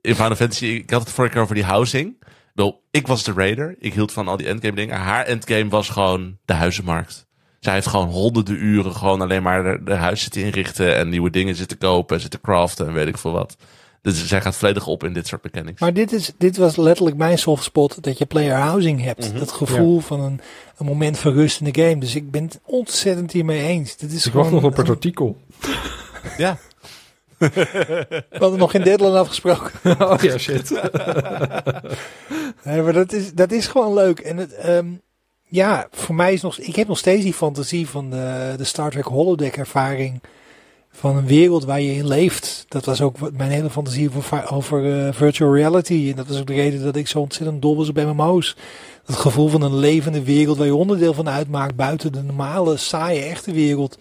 [0.00, 2.22] in Final Fantasy, ik had het vorige keer over die housing.
[2.54, 3.76] Wel, ik was de raider.
[3.78, 4.96] Ik hield van al die endgame dingen.
[4.96, 7.26] Haar endgame was gewoon de huizenmarkt.
[7.60, 11.30] Zij heeft gewoon honderden uren gewoon alleen maar de, de huis zitten inrichten en nieuwe
[11.30, 13.56] dingen zitten kopen en zitten craften en weet ik veel wat.
[14.02, 15.80] Dus zij gaat volledig op in dit soort mechanics.
[15.80, 18.02] Maar dit, is, dit was letterlijk mijn soft spot.
[18.02, 19.28] Dat je player housing hebt.
[19.30, 19.38] Mhm.
[19.38, 20.40] Dat gevoel van een,
[20.76, 21.98] een moment van rust in de game.
[22.00, 23.96] Dus ik ben het ontzettend hiermee eens.
[23.96, 25.36] Dit is Ik gewoon wacht nog op het een- artikel.
[26.38, 26.58] Ja,
[27.38, 29.70] We hadden nog geen deadline afgesproken.
[30.10, 30.70] oh ja, shit.
[32.64, 34.18] Nee, maar dat is, dat is gewoon leuk.
[34.18, 34.86] En het, ehm,
[35.44, 38.90] ja, voor mij is nog, ik heb nog steeds die fantasie van de, de Star
[38.90, 40.20] Trek holodeck ervaring.
[40.92, 42.64] Van een wereld waar je in leeft.
[42.68, 46.06] Dat was ook mijn hele fantasie over, over eh, virtual reality.
[46.10, 48.56] En dat was ook de reden dat ik zo ontzettend dol was op MMO's.
[49.04, 51.76] Dat gevoel van een levende wereld waar je onderdeel van uitmaakt.
[51.76, 53.98] Buiten de normale, saaie, echte wereld.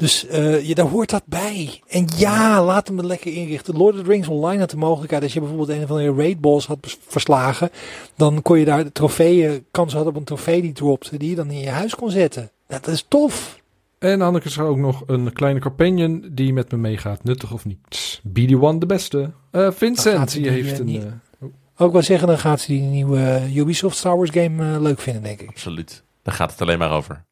[0.00, 1.80] Dus eh je, daar hoort dat bij.
[1.88, 3.76] En ja, laat hem het lekker inrichten.
[3.76, 5.22] Lord of the Rings Online had de mogelijkheid.
[5.22, 7.70] Als je bijvoorbeeld een van de raid balls had verslagen.
[8.16, 11.18] Dan kon je daar de trofeeën, kans had op een trofee die dropte.
[11.18, 12.50] Die je dan in je huis kon zetten.
[12.66, 13.59] Dat is tof.
[14.00, 17.24] En Anneke is er ook nog een kleine companion die met me meegaat.
[17.24, 18.20] Nuttig of niet.
[18.28, 19.30] BD1 de beste.
[19.50, 20.84] Eh, Vincent, die die, heeft eh, een...
[20.84, 24.98] niet- eh, Ook wel zeggen, dan gaat ze die nieuwe Ubisoft Star Wars game leuk
[25.00, 25.48] vinden, denk ik.
[25.48, 26.04] Absoluut.
[26.22, 27.22] Daar gaat het alleen maar over.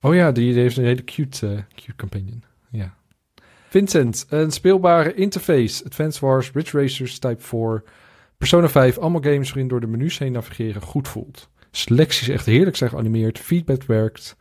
[0.00, 2.42] Oh ja, die, die heeft een hele cute, cute companion.
[2.70, 2.94] Ja.
[3.68, 5.84] Vincent, een speelbare interface.
[5.84, 7.82] Advance Wars, Ridge Racers, Type 4,
[8.38, 8.98] Persona 5.
[8.98, 11.48] Allemaal games waarin door de menus heen navigeren goed voelt.
[11.70, 13.38] Selecties echt heerlijk zijn geanimeerd.
[13.38, 14.36] Feedback werkt.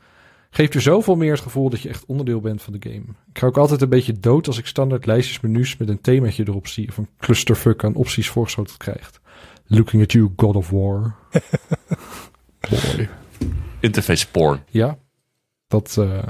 [0.55, 3.03] Geeft je zoveel meer het gevoel dat je echt onderdeel bent van de game.
[3.33, 6.43] Ik ga ook altijd een beetje dood als ik standaard lijstjes menus met een themaatje
[6.47, 6.87] erop zie.
[6.89, 9.19] Of een clusterfuck aan opties voorgeschoten krijgt.
[9.67, 11.15] Looking at you, God of War.
[12.69, 13.09] Boy.
[13.79, 14.63] Interface porn.
[14.69, 14.97] Ja,
[15.67, 16.23] dat, eh,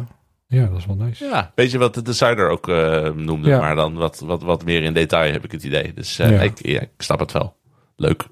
[0.48, 1.26] ja, dat is wel nice.
[1.26, 3.60] Ja, weet je wat de designer ook eh, noemde, Ja.
[3.60, 5.94] maar dan wat, wat, wat meer in detail heb ik het idee.
[5.94, 6.42] Dus eh, Ja.
[6.42, 7.56] ik, ja, ik snap het wel.
[7.96, 8.24] Leuk.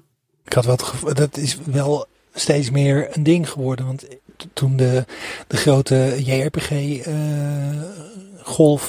[0.44, 3.86] Ik had wel het gevoel, dat is wel steeds meer een ding geworden.
[3.86, 4.06] Want
[4.52, 5.04] toen de,
[5.46, 7.00] de grote JRPG-golf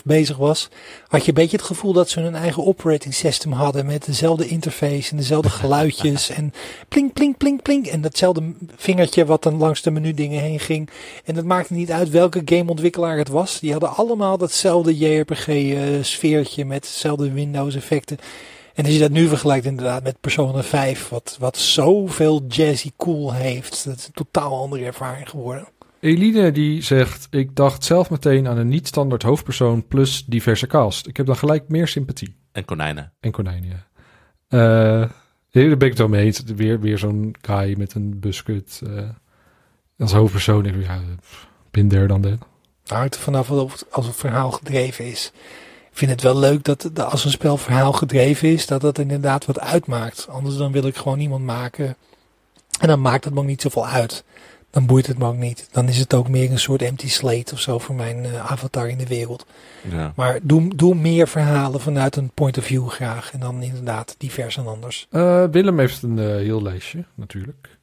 [0.05, 0.69] bezig was,
[1.07, 3.85] had je een beetje het gevoel dat ze hun eigen operating system hadden.
[3.85, 6.29] Met dezelfde interface en dezelfde geluidjes.
[6.29, 6.53] en
[6.87, 7.85] plink, plink, plink, plink.
[7.85, 10.89] En datzelfde vingertje wat dan langs de menudingen heen ging.
[11.25, 13.59] En het maakte niet uit welke gameontwikkelaar het was.
[13.59, 18.17] Die hadden allemaal datzelfde JRPG-sfeertje met dezelfde Windows-effecten.
[18.73, 23.33] En als je dat nu vergelijkt inderdaad met Persona 5, wat, wat zoveel jazzy cool
[23.33, 25.67] heeft, dat is een totaal andere ervaring geworden.
[25.99, 31.07] Eline die zegt, ik dacht zelf meteen aan een niet-standaard hoofdpersoon plus diverse cast.
[31.07, 32.36] Ik heb dan gelijk meer sympathie.
[32.51, 33.13] En konijnen.
[33.19, 33.88] En konijnen, ja.
[34.47, 35.09] Eh,
[35.51, 36.43] nee, daar ben ik het wel mee eens.
[36.43, 39.09] Weer, weer zo'n guy met een buskut eh,
[39.97, 40.65] als hoofdpersoon.
[40.65, 41.01] Ik, ja,
[41.71, 42.23] there dan.
[42.23, 42.39] Het
[42.86, 45.31] hangt er vanaf of het, als het verhaal gedreven is.
[45.93, 48.99] Ik vind het wel leuk dat, dat als een spel verhaal gedreven is, dat dat
[48.99, 50.27] inderdaad wat uitmaakt.
[50.29, 51.95] Anders dan wil ik gewoon iemand maken.
[52.79, 54.23] En dan maakt het me ook niet zoveel uit.
[54.69, 55.67] Dan boeit het me ook niet.
[55.71, 58.89] Dan is het ook meer een soort empty slate of zo voor mijn eh, avatar
[58.89, 59.45] in de wereld.
[59.91, 60.13] Ja.
[60.15, 63.32] Maar doe, doe meer verhalen vanuit een point of view graag.
[63.34, 65.08] En dan inderdaad divers en anders.
[65.10, 67.77] Eh, Willem heeft een eh, heel lijstje, natuurlijk.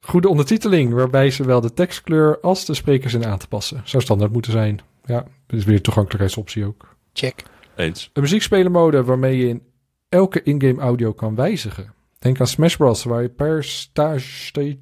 [0.00, 3.80] Goede ondertiteling, waarbij zowel de tekstkleur als de sprekers in aan te passen.
[3.84, 4.80] Zou standaard moeten zijn.
[5.04, 6.91] Ja, dit is weer een toegankelijkheidsoptie ook.
[7.12, 7.42] Check.
[7.76, 8.10] Eens.
[8.12, 9.62] Een muziekspelermode waarmee je in
[10.08, 11.92] elke in-game audio kan wijzigen.
[12.18, 13.04] Denk aan Smash Bros.
[13.04, 14.76] waar je per stage, stage,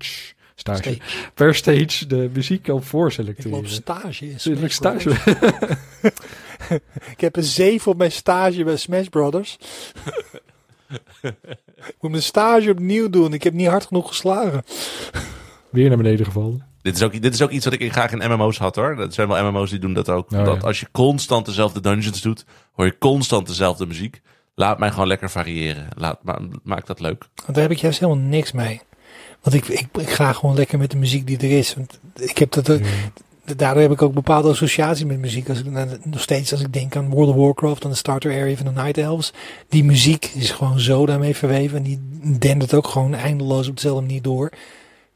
[0.54, 0.98] stage, Stage.
[1.34, 3.50] per stage de muziek kan Ik voorselecteren.
[3.50, 5.10] loop stage in Smash stage.
[7.10, 9.58] Ik heb een 7 op mijn stage bij Smash Brothers.
[11.86, 13.32] ik moet mijn stage opnieuw doen.
[13.32, 14.62] Ik heb niet hard genoeg geslagen.
[15.70, 16.66] Weer naar beneden gevallen.
[16.82, 18.96] Dit is, ook, dit is ook iets wat ik graag in MMO's had hoor.
[18.96, 20.32] Dat zijn wel MMO's die doen dat ook.
[20.32, 20.66] Oh, dat ja.
[20.66, 24.20] als je constant dezelfde dungeons doet, hoor je constant dezelfde muziek.
[24.54, 25.88] Laat mij gewoon lekker variëren.
[25.96, 27.28] Laat, ma maak dat leuk.
[27.34, 28.80] Want daar heb ik juist helemaal niks mee.
[29.42, 31.74] Want ik, ik, ik ga gewoon lekker met de muziek die er is.
[31.74, 32.80] Want ik heb dat, er-
[33.56, 35.48] daardoor heb ik ook bepaalde associatie met muziek.
[35.48, 35.66] Als ik,
[36.04, 38.80] nog steeds als ik denk aan World of Warcraft, aan de starter area van de
[38.82, 39.32] Night Elves.
[39.68, 41.76] Die muziek is gewoon zo daarmee verweven.
[41.76, 42.00] En die
[42.38, 44.50] dendert ook gewoon eindeloos op dezelfde manier door.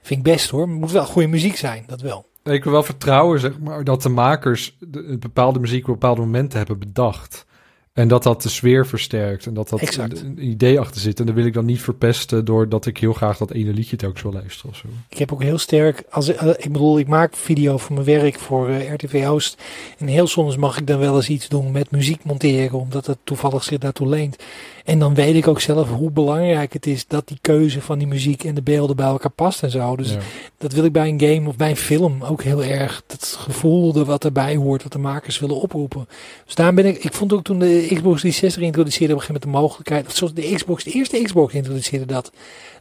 [0.04, 0.60] Vind ik best hoor.
[0.60, 2.26] Het moet wel goede muziek zijn, dat wel.
[2.42, 6.58] Ik wil wel vertrouwen, zeg maar, dat de makers de, bepaalde muziek op bepaalde momenten
[6.58, 7.44] hebben bedacht.
[7.92, 9.46] En dat dat de sfeer versterkt.
[9.46, 11.20] En dat dat een, een idee achter zit.
[11.20, 14.22] En dat wil ik dan niet verpesten doordat ik heel graag dat ene liedje telkens
[14.22, 14.86] wil luisteren of zo.
[15.08, 18.06] Ik heb ook heel sterk, als, ik- eh, ik bedoel, ik maak video voor mijn
[18.06, 19.62] werk voor eh, RTV Oost.
[19.98, 23.18] En heel soms mag ik dan wel eens iets doen met muziek monteren, omdat het
[23.24, 24.36] toevallig zich daartoe leent.
[24.84, 28.06] En dan weet ik ook zelf hoe belangrijk het is dat die keuze van die
[28.06, 29.96] muziek en de beelden bij elkaar past en zo.
[29.96, 30.18] Dus Ja.
[30.58, 33.02] dat wil ik bij een game of bij een film ook heel erg.
[33.06, 36.08] Dat gevoel er wat erbij hoort, wat de makers willen oproepen.
[36.44, 39.42] Dus daarom ben ik, ik vond ook toen de Xbox 360 introduceerde op een gegeven
[39.50, 42.32] moment de mogelijkheid, of zoals de Xbox, de eerste Xbox introduceerde dat,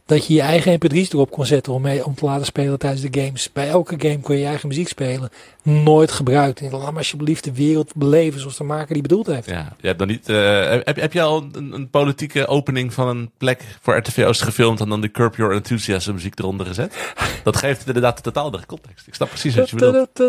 [0.06, 3.02] dat je je eigen mp3's erop kon zetten om, mee, om te laten spelen tijdens
[3.02, 3.52] de games.
[3.52, 5.30] Bij elke game kon je je eigen muziek spelen.
[5.62, 6.60] Nooit gebruikt.
[6.60, 9.48] En laat maar alsjeblieft de wereld beleven zoals de maker die bedoeld heeft.
[9.48, 10.28] Ja, je hebt dan niet.
[10.28, 14.42] eh, heb, heb je al een, een politieke opening van een plek voor RTV Oost
[14.42, 16.94] gefilmd en dan de Curb Your Enthusiasm muziek eronder gezet?
[17.44, 19.06] Dat geeft inderdaad een totaal andere context.
[19.06, 20.08] Ik snap precies wat je bedoelt.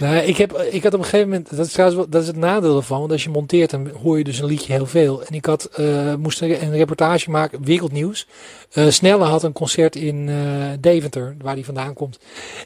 [0.00, 2.36] Nou, ik, heb, ik had op een gegeven moment, dat is trouwens dat is het
[2.36, 5.24] nadeel ervan, want als je monteert dan hoor je dus een liedje heel veel.
[5.24, 8.26] En ik had, eh, moest een een reportage maken, wereldnieuws.
[8.70, 10.36] Eh Snelle had een concert in eh,
[10.80, 12.18] Deventer, waar hij vandaan komt.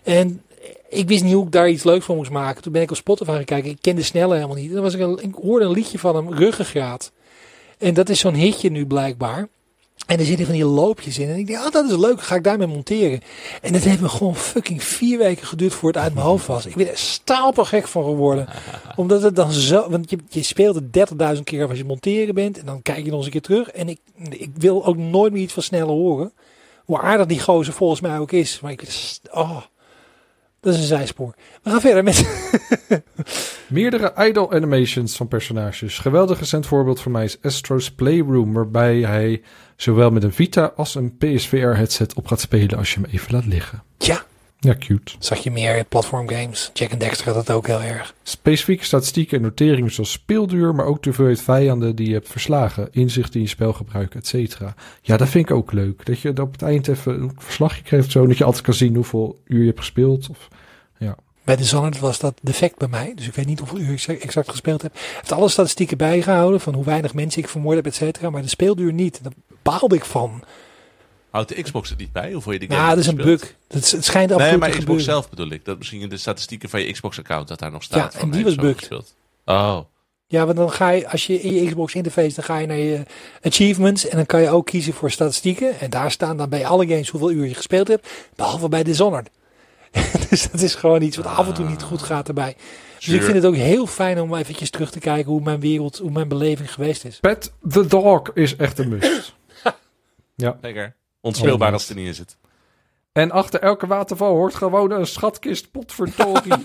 [0.02, 0.42] En
[0.88, 2.62] ik wist niet hoe ik daar iets leuks van moest maken.
[2.62, 4.72] Toen ben ik op Spotify gaan kijken, ik kende Snelle helemaal niet.
[4.72, 7.12] Dan was ik, een, ik hoorde een liedje van hem, Ruggengraat.
[7.78, 9.48] En dat is zo'n hitje nu blijkbaar.
[10.06, 11.28] En er zitten van die loopjes in.
[11.28, 13.20] En ik denk, ah, dat is leuk, ga ik daarmee monteren.
[13.62, 16.66] En dat heeft me gewoon fucking vier weken geduurd voor het uit mijn hoofd was.
[16.66, 18.48] Ik ben er stapelgek van geworden.
[18.96, 19.90] Omdat het dan zo...
[19.90, 22.58] Want je, je speelt het 30.000 keer als je monteren bent.
[22.58, 23.68] En dan kijk je nog eens een keer terug.
[23.68, 26.32] En ik, ik wil ook nooit meer iets van sneller horen.
[26.84, 28.60] Hoe aardig die gozer volgens mij ook is.
[28.60, 28.82] Maar ik...
[29.30, 29.60] Oh,
[30.60, 31.34] Dat is een zijspoor.
[31.62, 32.26] We gaan verder met...
[33.68, 35.98] Meerdere idle animations van personages.
[35.98, 39.42] Geweldig recent voorbeeld voor mij is Astro's Playroom, waarbij hij
[39.82, 43.46] zowel met een Vita als een PSVR-headset op gaat spelen als je hem even laat
[43.46, 43.82] liggen.
[43.98, 44.24] Ja,
[44.58, 45.12] Ja, cute.
[45.18, 46.70] zag je meer in platformgames.
[46.74, 48.14] Jack and Dexter had dat ook heel erg.
[48.22, 52.88] Specifieke statistieken en noteringen zoals speelduur, maar ook de hoeveelheid vijanden die je hebt verslagen,
[52.90, 54.74] inzicht in je spelgebruik, et cetera.
[55.02, 56.06] Ja, dat vind ik ook leuk.
[56.06, 58.94] Dat je op het eind even een verslagje krijgt, zo, dat je altijd kan zien
[58.94, 60.28] hoeveel uur je hebt gespeeld.
[60.30, 60.48] Of,
[61.44, 63.12] Bij Dishonored was dat defect bij mij.
[63.14, 64.94] Dus ik weet niet hoeveel uur ik exact- gespeeld heb.
[64.94, 68.30] Ik heb alle statistieken bijgehouden van hoe weinig mensen ik vermoord heb, et cetera.
[68.30, 69.22] Maar de speelduur niet.
[69.22, 70.42] Daar baalde ik van.
[71.30, 72.32] Houdt de Xbox het niet bij?
[72.32, 73.54] Hoeveel je die game Nou, dat is een bug.
[73.68, 75.12] Dat is, het schijnt Nee, absoluut maar te Xbox gebeuren.
[75.22, 75.64] zelf bedoel ik.
[75.64, 78.12] Dat misschien in de statistieken van je Xbox-account dat daar nog staat.
[78.14, 78.78] Ja, en die was bugged.
[78.78, 79.14] gespeeld.
[79.44, 79.78] Oh,
[80.26, 82.76] Ja, want dan ga je, als je in je Xbox interface, dan ga je naar
[82.76, 83.02] je
[83.42, 84.08] achievements.
[84.08, 85.80] En dan kan je ook kiezen voor statistieken.
[85.80, 88.08] En daar staan dan bij alle games hoeveel uur je gespeeld hebt.
[88.36, 89.30] Behalve bij Dishonored.
[90.30, 92.56] dus dat is gewoon iets wat af en toe niet goed gaat erbij.
[92.98, 95.98] Dus ik vind het ook heel fijn om eventjes terug te kijken hoe mijn wereld,
[95.98, 97.20] hoe mijn beleving geweest is.
[97.20, 99.34] Pet the Dog is echt een must.
[100.34, 100.56] ja.
[100.60, 100.96] Lekker.
[101.20, 102.36] Onspeelbaar Oh, als het er niet in zit.
[103.12, 106.52] En achter elke waterval hoort gewoon een schatkist, potverdorie.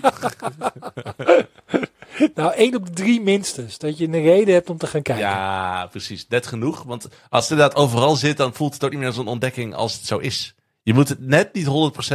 [2.34, 3.78] Nou, één op de drie minstens.
[3.78, 5.24] Dat je een reden hebt om te gaan kijken.
[5.24, 6.26] Ja, precies.
[6.28, 6.82] Net genoeg.
[6.82, 9.74] Want als het inderdaad overal zit, dan voelt het ook niet meer als een ontdekking
[9.74, 10.54] als het zo is.
[10.82, 11.66] Je moet het net niet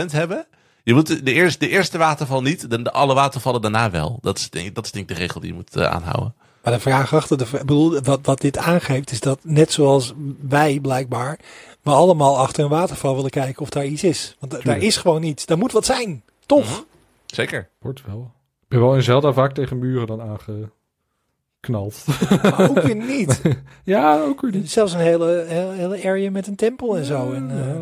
[0.01, 0.47] 100% hebben.
[0.83, 4.17] Je moet de, eerste, de eerste waterval niet, de, de alle watervallen daarna wel.
[4.21, 6.33] Dat is, denk, ik- dat is denk ik de regel die je moet eh, aanhouden.
[6.63, 10.13] Maar de vraag achter de, ik bedoel, wat, wat dit aangeeft, is dat net zoals
[10.41, 11.39] wij blijkbaar,
[11.81, 14.35] we allemaal achter een waterval willen kijken of daar iets is.
[14.39, 15.45] Want da- daar is gewoon iets.
[15.45, 16.23] Daar moet wat zijn.
[16.45, 16.63] Toch?
[16.69, 16.79] Mhm.
[17.25, 17.69] Zeker.
[17.79, 18.31] Wordt wel.
[18.61, 22.03] Ik ben wel in Zelda vaak tegen muren dan aangeknald.
[22.41, 23.41] Maar ook weer niet.
[23.83, 24.71] ja, ook weer niet.
[24.71, 27.31] Zelfs een hele, hele, hele area met een tempel en zo.
[27.31, 27.79] En, eh, Eh,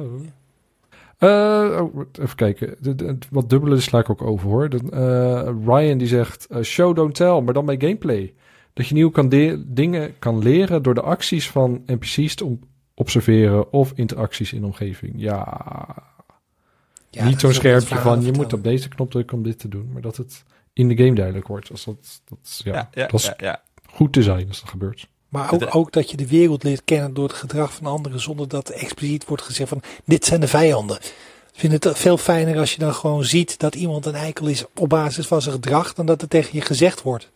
[1.29, 2.75] oh, even kijken.
[2.79, 4.69] De, de- wat dubbele sla ik ook over hoor.
[4.69, 8.34] De, eh, Ryan die zegt: eh, show don't tell, maar dan bij gameplay.
[8.73, 12.57] Dat je nieuw kan de- dingen kan leren door de acties van NPC's te
[12.95, 15.13] observeren of interacties in de omgeving.
[15.15, 15.63] Ja,
[17.10, 19.89] ja, niet zo'n schermpje van je moet op deze knop drukken om dit te doen,
[19.93, 21.71] maar dat het in de game duidelijk wordt.
[21.71, 23.62] Als dat, dat, ja, Ja, ja, dat is ja, ja.
[23.89, 25.10] goed design als dat gebeurt.
[25.32, 28.48] Maar ook, ook dat je de wereld leert kennen door het gedrag van anderen zonder
[28.48, 30.98] dat expliciet wordt gezegd van dit zijn de vijanden.
[31.54, 34.65] Ik vind het veel fijner als je dan gewoon ziet dat iemand een eikel is
[34.76, 37.30] op basis van zijn gedrag dan dat het tegen je gezegd wordt.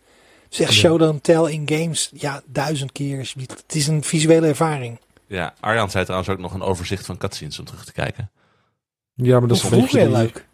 [0.48, 0.74] Zeg Ja.
[0.74, 3.18] show don't tell in games, ja duizend keer.
[3.18, 3.62] alsjeblieft.
[3.66, 5.00] Het is een visuele ervaring.
[5.26, 8.30] Ja, Arjan zei trouwens ook nog een overzicht van cutscenes om terug te kijken.
[9.14, 10.46] Ja, maar dat is die, leuk.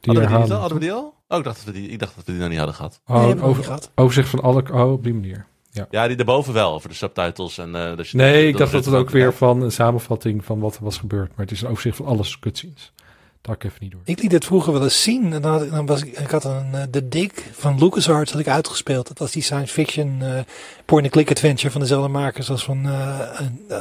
[0.00, 0.54] die Hadden we die.
[0.54, 1.14] Hadden we die al?
[1.28, 3.00] Oh, ik dacht dat we die, ik dacht dat we die nog niet hadden gehad.
[3.06, 4.62] Oh, Nee, over, overzicht van alle...
[4.72, 5.46] Oh, op die manier.
[5.90, 7.58] Ja, die daarboven wel, over de subtitles.
[7.58, 10.58] En, eh, dat je- Nee, ik dacht dat het ook weer van een samenvatting van
[10.60, 11.28] wat er was gebeurd.
[11.36, 12.92] Maar het is een overzicht van alles cutscenes.
[13.40, 14.00] Daar ik even niet door.
[14.04, 15.32] Ik liet het vroeger wel eens zien.
[15.32, 18.30] En dan, had, ik- dan was ik, ik had een uh, The Dig van LucasArts
[18.32, 19.08] had ik uitgespeeld.
[19.08, 20.38] Dat was die science fiction uh,
[20.84, 23.20] point-and-click adventure van dezelfde makers als van uh,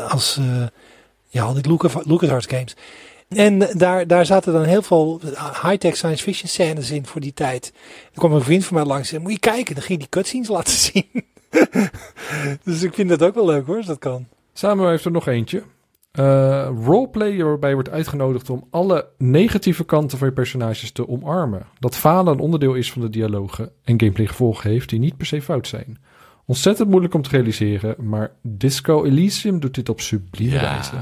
[0.09, 0.63] als uh,
[1.29, 2.75] ja al die Lucas, LucasArts games.
[3.29, 5.21] En daar, daar zaten dan heel veel
[5.63, 7.73] high-tech science fiction scènes in voor die tijd.
[8.13, 10.09] Er kwam een vriend van mij langs en zei, moet je kijken, dan ging die
[10.09, 11.05] cutscenes laten zien.
[12.63, 14.27] dus ik vind dat ook wel leuk hoor, als dat kan.
[14.53, 15.63] Samuel heeft er nog eentje.
[16.19, 21.65] Uh, roleplay waarbij wordt uitgenodigd om alle negatieve kanten van je personages te omarmen.
[21.79, 25.25] Dat falen een onderdeel is van de dialogen en gameplay gevolgen heeft die niet per
[25.25, 25.97] se fout zijn.
[26.45, 30.95] Ontzettend moeilijk om te realiseren, maar Disco Elysium doet dit op sublieme Ja, wijze.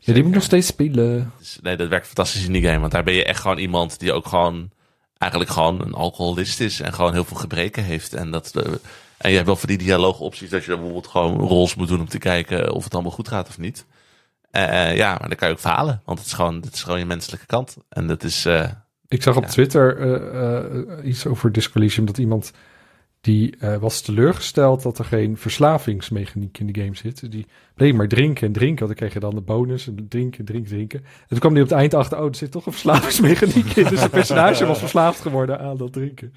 [0.00, 1.32] Ja, die moet ik nog steeds spelen.
[1.38, 2.78] Dus, nee, dat werkt fantastisch in die game.
[2.78, 4.70] Want daar ben je echt gewoon iemand die ook gewoon...
[5.18, 6.80] Eigenlijk gewoon een alcoholist is.
[6.80, 8.14] En gewoon heel veel gebreken heeft.
[8.14, 8.72] En, dat, uh,
[9.20, 12.00] en je hebt wel voor die dialoogopties dat je dan bijvoorbeeld gewoon roles moet doen
[12.00, 13.86] om te kijken of het allemaal goed gaat of niet.
[14.52, 16.02] Uh, ja, maar dan kan je ook falen.
[16.04, 17.76] Want het is gewoon, het is gewoon je menselijke kant.
[17.88, 18.46] En dat is...
[18.46, 18.68] Uh,
[19.08, 19.48] ik zag op ja.
[19.48, 22.52] Twitter uh, iets over Disco Elysium dat iemand...
[23.20, 27.20] Die was teleurgesteld dat er geen verslavingsmechaniek in de game zit.
[27.20, 28.86] Dus die bleef maar drinken en drinken.
[28.86, 29.86] Want dan kreeg je dan de bonus.
[29.86, 30.98] En drinken, drinken, drinken.
[31.00, 32.18] En toen kwam hij op het eind achter.
[32.18, 33.84] Oh, er zit toch een verslavingsmechaniek in.
[33.84, 36.32] Dus het personage was verslaafd geworden aan dat drinken.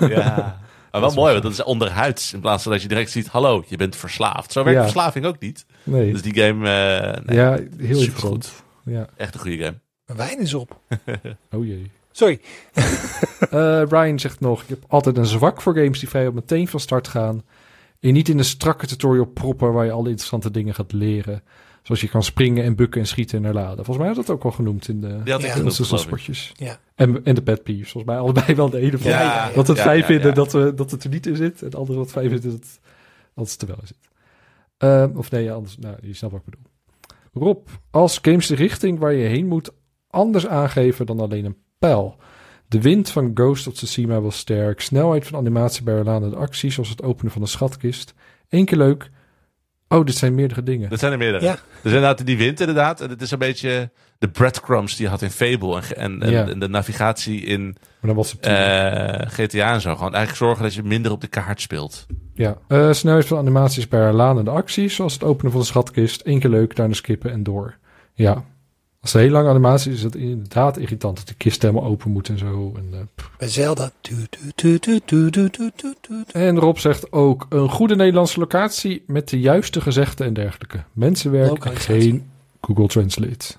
[0.00, 0.60] Ja.
[1.00, 2.32] Maar wel mooi, want dat is onderhuids.
[2.32, 4.52] In plaats van dat je direct ziet, hallo, je bent verslaafd.
[4.52, 4.84] Zo werkt ja.
[4.84, 5.66] verslaving ook niet.
[5.82, 6.12] Nee.
[6.12, 6.66] Dus die game...
[6.66, 8.52] Uh, nee, ja, heel interessant.
[8.84, 9.08] Ja.
[9.16, 9.78] Echt een goede game.
[10.06, 10.80] Mijn wijn is op.
[11.52, 11.90] oh jee.
[12.12, 12.40] Sorry.
[13.52, 16.80] uh, Ryan zegt nog, ik heb altijd een zwak voor games die vrij meteen van
[16.80, 17.42] start gaan.
[18.00, 21.42] En niet in een strakke tutorial proppen waar je alle interessante dingen gaat leren.
[21.86, 23.84] Zoals je kan springen en bukken en schieten en herladen.
[23.84, 26.52] Volgens mij had dat ook al genoemd in de, ja, genoemd, sportjes.
[26.56, 26.80] Ja.
[26.94, 27.90] En, en de pet peeves.
[27.90, 29.10] Volgens mij allebei wel de ene van.
[29.10, 30.34] Ja, ja, dat het ja, fijn ja, vinden ja.
[30.34, 31.62] Dat, we, dat het er niet in zit.
[31.62, 32.80] En de andere wat fijn vinden dat het,
[33.34, 34.08] dat het er wel in zit.
[34.78, 37.46] Uh, of nee, anders, nou, je snapt wat ik bedoel.
[37.46, 39.70] Rob, als games de richting waar je heen moet
[40.10, 42.16] anders aangeven dan alleen een pijl.
[42.68, 44.80] De wind van Ghost of Tsushima was sterk.
[44.80, 48.14] Snelheid van animatie bij acties, zoals het openen van de schatkist.
[48.48, 49.10] Eén keer leuk.
[49.88, 50.90] Oh, dit zijn meerdere dingen.
[50.90, 51.44] Dat zijn er meerdere.
[51.44, 51.50] Ja.
[51.52, 53.00] Er zijn inderdaad die wind inderdaad.
[53.00, 55.76] En het is een beetje de breadcrumbs die je had in Fable.
[55.80, 56.48] En, en, en, Ja.
[56.48, 59.94] en de navigatie in Maar dan was het eh, GTA en zo.
[59.94, 62.06] Gewoon eigenlijk zorgen dat je minder op de kaart speelt.
[62.34, 66.20] Ja, eh, snelheid van animaties bij herladende acties, zoals het openen van de schatkist.
[66.24, 67.76] Eén keer leuk, daarna skippen en door.
[68.12, 68.44] Ja,
[69.06, 72.10] als het heel lang animatie is, is het inderdaad irritant dat de kist helemaal open
[72.10, 72.72] moet en zo.
[72.76, 72.98] En, uh,
[73.38, 73.90] Bij Zelda.
[76.32, 80.84] En Rob zegt ook een goede Nederlandse locatie met de juiste gezegden en dergelijke.
[80.92, 83.54] Mensen werken geen Google Translate.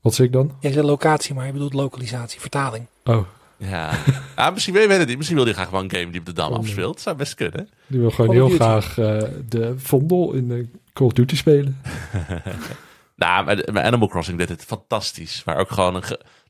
[0.00, 0.52] Wat zeg ik dan?
[0.60, 2.86] Jij zegt locatie, maar je bedoelt lokalisatie, vertaling.
[3.04, 3.26] Oh.
[3.56, 3.90] Ja,
[4.34, 5.16] ah, misschien weet je het niet.
[5.16, 7.00] Misschien wil hij graag wel een game die op de Dam oh, afspeelt.
[7.00, 7.68] Zou best kunnen.
[7.86, 11.80] Die wil gewoon heel graag eh, de Vondel in de Call of Duty spelen.
[13.16, 15.42] Nou, maar, Animal Crossing deed het fantastisch.
[15.44, 16.02] Maar ook gewoon een...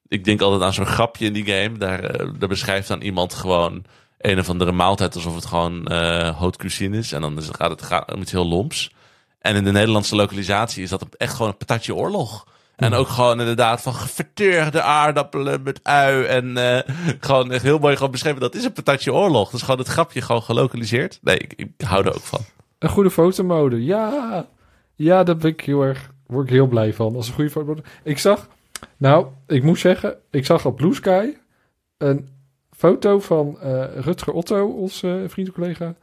[0.08, 1.78] Ik denk altijd aan zo'n grapje in die game.
[1.78, 3.84] Daar, eh, daar beschrijft dan iemand gewoon
[4.18, 7.12] een of andere maaltijd alsof het gewoon haute cuisine is.
[7.12, 8.90] En dan is, gaat het gaat om iets heel lomps.
[9.38, 12.46] En in de Nederlandse lokalisatie is dat echt gewoon een patatje oorlog.
[12.76, 16.24] En ook gewoon inderdaad van geverteerde aardappelen met ui.
[16.24, 18.40] En eh, gewoon echt heel mooi gewoon beschreven.
[18.40, 19.50] Dat is een patatje oorlog.
[19.50, 21.18] Dus gewoon het grapje gewoon gelokaliseerd.
[21.22, 22.40] Nee, ik, ik hou er ook van.
[22.78, 23.84] Een goede fotomode.
[23.84, 24.46] Ja,
[24.94, 27.16] ja, daar ben ik heel erg, word ik heel blij van.
[27.16, 27.82] Als een goede fotomode.
[28.02, 28.48] Ik zag,
[28.96, 31.34] nou, ik moet zeggen, ik zag op Blue Sky
[31.98, 32.28] een
[32.70, 35.94] foto van eh, Rutger Otto, onze vriend en collega.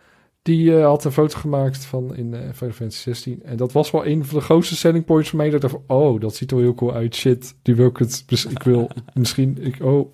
[0.41, 3.43] Die eh, had een foto gemaakt van in eh Final Fantasy 16.
[3.43, 5.49] En dat was wel een van de grootste selling points voor mij.
[5.49, 7.15] Dat ik dacht van, oh, dat ziet er wel heel cool uit.
[7.15, 8.23] Shit, die wil ik het.
[8.25, 10.13] Dus ik wil misschien, ik, oh.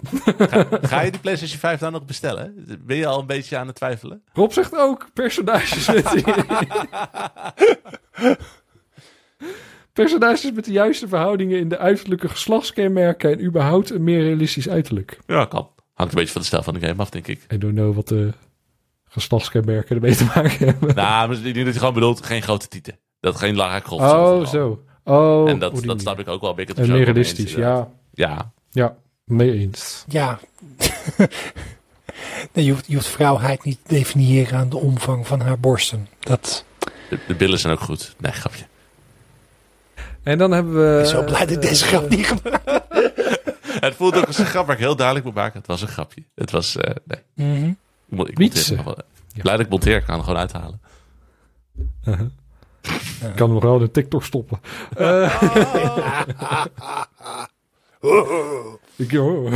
[0.82, 2.66] Ga je die PlayStation 5 dan nog bestellen?
[2.86, 4.22] Ben je al een beetje aan het twijfelen?
[4.34, 5.90] Rob zegt ook personages.
[10.04, 15.20] personages met de juiste verhoudingen in de uiterlijke geslachtskenmerken en überhaupt een meer realistisch uiterlijk.
[15.28, 15.70] Ja, kan.
[15.94, 17.46] Hangt een beetje van de stijl van de game af, denk ik.
[17.54, 18.34] I don't know wat de
[19.08, 20.96] geslachtskenmerken ermee te maken hebben.
[20.96, 23.00] nou, maar ik denk dat je gewoon bedoelt, geen grote tieten.
[23.20, 24.02] Dat geen lage krof.
[24.02, 24.84] oh, zo.
[25.04, 26.54] Oh, En dat, dat snap ik ook wel.
[26.54, 27.88] Ben ik het En er meer realistisch, ja.
[28.14, 30.04] Ja, Ja, mee eens.
[30.08, 30.40] Ja.
[32.54, 36.08] nee, je, hoeft, je hoeft vrouwheid niet te definiëren aan de omvang van haar borsten.
[36.20, 36.66] Dat
[37.10, 38.16] de, de billen zijn ook goed.
[38.18, 38.66] Nee, grapje.
[40.24, 40.90] En dan hebben we...
[40.90, 42.68] ik ben zo blij dat deze grap niet gemaakt
[43.86, 45.58] Het voelt ook als een grap waar ik heel duidelijk moet maken.
[45.58, 46.24] Het was een grapje.
[46.36, 47.20] Het was, eh, nee.
[47.34, 47.70] Mhm.
[47.70, 47.76] Ik,
[48.08, 48.76] moet, ik Wietse.
[48.76, 49.04] monteer.
[49.34, 49.42] Ja.
[49.42, 50.82] Blij dat ik monteer, ik kan hem gewoon uithalen.
[52.06, 52.28] uh-huh.
[53.30, 54.60] Ik kan nog wel de TikTok stoppen.
[54.96, 55.42] Eh,
[58.96, 59.54] ik, oh.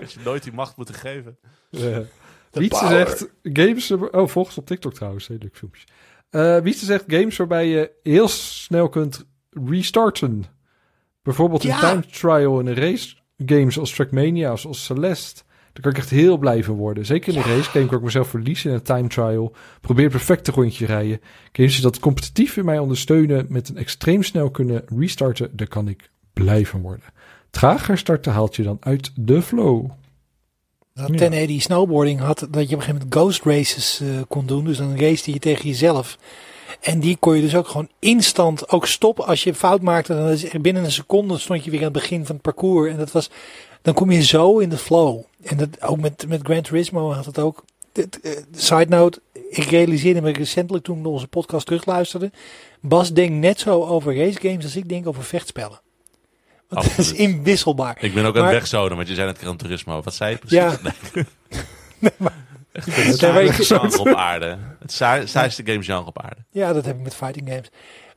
[0.00, 1.38] Als je nooit die macht moeten geven.
[1.70, 1.98] Uh,
[2.50, 3.90] Wietse zegt games...
[3.90, 5.28] Oh, volgens op TikTok trouwens.
[5.28, 5.86] Heel leuk filmpje.
[6.30, 9.24] Eh Wietse zegt games waarbij je heel snel kunt
[9.68, 10.44] restarten.
[11.22, 11.74] Bijvoorbeeld Ja.
[11.74, 13.14] een time trial in een race
[13.46, 15.42] games als Trackmania, zoals Celeste.
[15.72, 17.06] Daar kan ik echt heel blij van worden.
[17.06, 19.54] Zeker in een race game kan ik mezelf verliezen in een time trial.
[19.80, 21.20] Probeer perfecte rondje rijden.
[21.52, 25.88] Games die dat competitief in mij ondersteunen met een extreem snel kunnen restarten, daar kan
[25.88, 27.04] ik blij van worden.
[27.50, 29.90] Trager starten haalt je dan uit de flow.
[30.94, 34.64] Dat 1080 snowboarding had dat je op een gegeven moment ghost races eh, kon doen.
[34.64, 36.18] Dus dan race die je tegen jezelf.
[36.80, 39.26] En die kon je dus ook gewoon instant ook stoppen.
[39.26, 41.94] Als je een fout maakte, dan is binnen een seconde stond je weer aan het
[41.94, 42.90] begin van het parcours.
[42.90, 43.30] En dat was,
[43.82, 45.22] dan kom je zo in de flow.
[45.42, 47.64] En dat ook met, met Gran Turismo had het ook.
[47.92, 48.04] Eh,
[48.54, 52.30] Side note, ik realiseerde me recentelijk toen onze podcast terugluisterde.
[52.80, 55.80] Bas denkt net zo over race games als ik denk over vechtspellen.
[56.68, 57.96] Want dat is inwisselbaar.
[58.00, 60.02] Ik ben ook aan het wegzonen, want je zei net Gran Turismo.
[60.02, 60.58] Wat zei je precies?
[60.58, 60.78] Ja.
[61.98, 62.12] Nee.
[62.72, 64.58] Echt het saaiste genre op aarde.
[64.78, 64.92] Het
[65.28, 66.40] saaiste game genre op aarde.
[66.50, 67.70] Ja, dat heb ik met fighting games.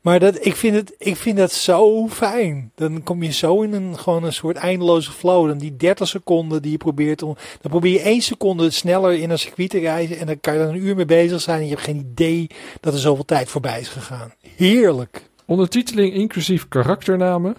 [0.05, 2.71] Maar dat, ik, vind het, ik vind dat zo fijn.
[2.75, 5.47] Dan kom je zo in een, gewoon een soort eindeloze flow.
[5.47, 7.35] Dan die 30 seconden die je probeert om.
[7.61, 10.17] Dan probeer je één seconde sneller in een circuit te reizen.
[10.17, 11.57] En dan kan je er een uur mee bezig zijn.
[11.57, 12.47] En je hebt geen idee
[12.79, 14.33] dat er zoveel tijd voorbij is gegaan.
[14.55, 15.29] Heerlijk.
[15.45, 17.55] Ondertiteling inclusief karakternamen.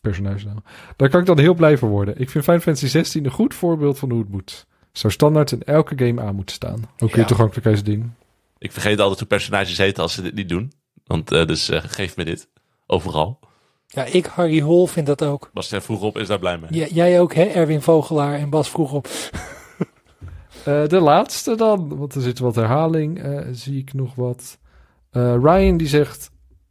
[0.00, 0.64] Personagenamen.
[0.96, 2.20] Daar kan ik dan heel blij van worden.
[2.20, 4.66] Ik vind Final Fantasy 16 een goed voorbeeld van hoe het moet.
[4.92, 6.88] Zou standaard in elke game aan moeten staan.
[6.98, 7.16] Ook Ja.
[7.16, 8.10] weer toegankelijkheidsding.
[8.58, 10.72] Ik vergeet altijd hoe personages heten als ze dit niet doen.
[11.06, 12.48] Want eh, dus eh, geef me dit.
[12.86, 13.38] Overal.
[13.86, 15.50] Ja, ik, Harry Hol, vind dat ook.
[15.52, 16.74] Bas er vroeg op, is daar blij mee.
[16.74, 17.42] Ja, jij ook, hè?
[17.44, 19.08] Erwin Vogelaar en Bas vroeg op.
[20.64, 24.58] Eh, de laatste dan, want er zit wat herhaling, eh, zie ik nog wat.
[25.10, 26.30] Eh, Ryan die zegt,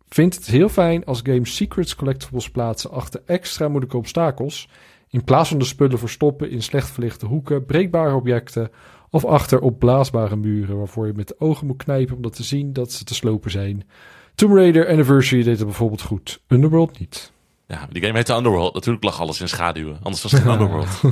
[0.10, 4.68] vindt het heel fijn als games secrets collectibles plaatsen achter extra moeilijke obstakels.
[5.10, 8.72] In plaats van de spullen verstoppen in slecht verlichte hoeken, breekbare objecten
[9.10, 12.74] of achter opblaasbare muren waarvoor je met de ogen moet knijpen om dat te zien
[12.74, 13.90] dat ze te slopen zijn.
[14.36, 16.42] Tomb Raider Anniversary deed het bijvoorbeeld goed.
[16.48, 17.32] Underworld niet.
[17.68, 18.74] Ja, die game heette Underworld.
[18.74, 20.00] Natuurlijk lag alles in schaduwen.
[20.04, 21.00] Anders was het geen Underworld.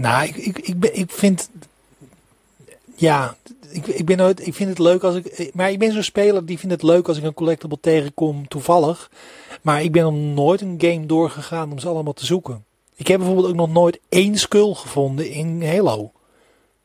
[0.00, 1.50] Nou, ik, ik, ik, ben, ik vind.
[2.96, 3.36] Ja,
[3.70, 5.54] ik, ik, ben nooit, ik vind het leuk als ik.
[5.54, 9.10] Maar ik ben zo'n speler die vindt het leuk als ik een collectible tegenkom, toevallig.
[9.62, 12.64] Maar ik ben nog nooit een game doorgegaan om ze allemaal te zoeken.
[12.96, 16.12] Ik heb bijvoorbeeld ook nog nooit één skull gevonden in Halo.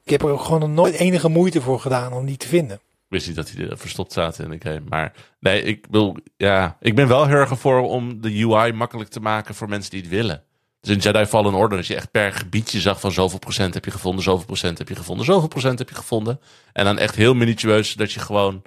[0.04, 2.76] Ik heb er ook gewoon nooit enige moeite voor gedaan om die te vinden.
[2.76, 4.82] Ik wist niet dat hij er verstopt zaten in de game.
[4.90, 9.20] Maar nee, ik, wil, ja, ik ben wel heel erg om de UI makkelijk te
[9.20, 10.44] maken voor mensen die het willen.
[10.86, 13.86] Dus in Jedi Fallen Order, als je echt per gebiedje zag van zoveel procent heb
[13.86, 16.40] je gevonden, zoveel procent heb je gevonden, zoveel procent heb je gevonden.
[16.74, 18.62] En dan echt heel minutieus dat je gewoon,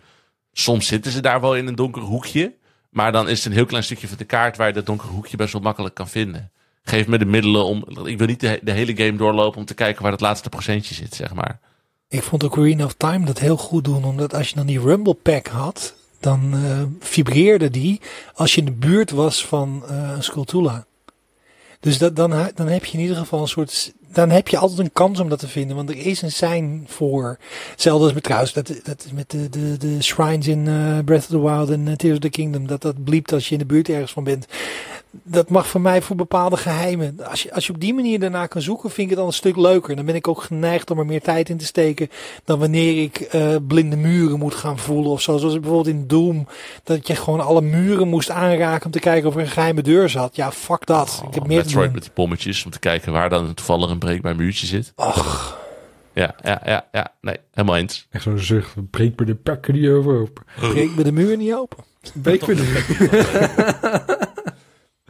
[0.53, 2.55] soms zitten ze daar wel in een donker hoekje,
[2.99, 5.09] maar dan is het een heel klein stukje van de kaart waar je dat donker
[5.09, 6.51] hoekje best wel makkelijk kan vinden.
[6.83, 10.03] Geef me de middelen om, ik wil niet de, hele game doorlopen om te kijken
[10.03, 11.59] waar het laatste procentje zit, zeg maar.
[12.09, 14.81] Ik vond ook Arena of Time dat heel goed doen, omdat als je dan die
[14.81, 18.01] Rumble Pack had, dan eh, vibreerde die
[18.35, 20.87] als je in de buurt was van eh een Skulltula.
[21.81, 23.95] Dus dat, dan, dan heb je in ieder geval een soort.
[24.13, 25.77] Dan heb je altijd een kans om dat te vinden.
[25.77, 27.39] Want er is een sign voor.
[27.71, 28.53] Hetzelfde als met trouwens.
[28.53, 31.89] Dat, dat is met de, de, de shrines in eh, Breath of the Wild en
[31.89, 32.67] eh, Tears of the Kingdom.
[32.67, 34.47] Dat dat bliept als je in de buurt ergens van bent.
[35.23, 37.27] Dat mag voor mij voor bepaalde geheimen.
[37.31, 39.33] Als je, als je op die manier daarna kan zoeken, vind ik het al een
[39.33, 39.97] stuk leuker.
[39.97, 42.09] Dan ben ik ook geneigd om er meer tijd in te steken.
[42.45, 45.37] Dan wanneer ik eh, blinde muren moet gaan voelen of zo.
[45.37, 46.47] Zoals bijvoorbeeld in Doom.
[46.85, 50.09] Dat je gewoon alle muren moest aanraken om te kijken of er een geheime deur
[50.09, 50.37] zat.
[50.37, 51.23] Ja, fuck dat.
[51.29, 53.99] ik heb meer te Metroid met die pommetjes om te kijken waar dan toevallig een
[53.99, 54.93] breekbaar muurtje zit.
[54.97, 55.59] Och.
[56.19, 57.13] Ja, ja, ja, ja.
[57.21, 58.07] Nee, helemaal eens.
[58.11, 58.91] Echt zo'n zucht.
[58.91, 60.45] Breek me de pakken niet over open.
[60.61, 61.85] Breek me de muur niet open.
[62.23, 64.27] Breek me de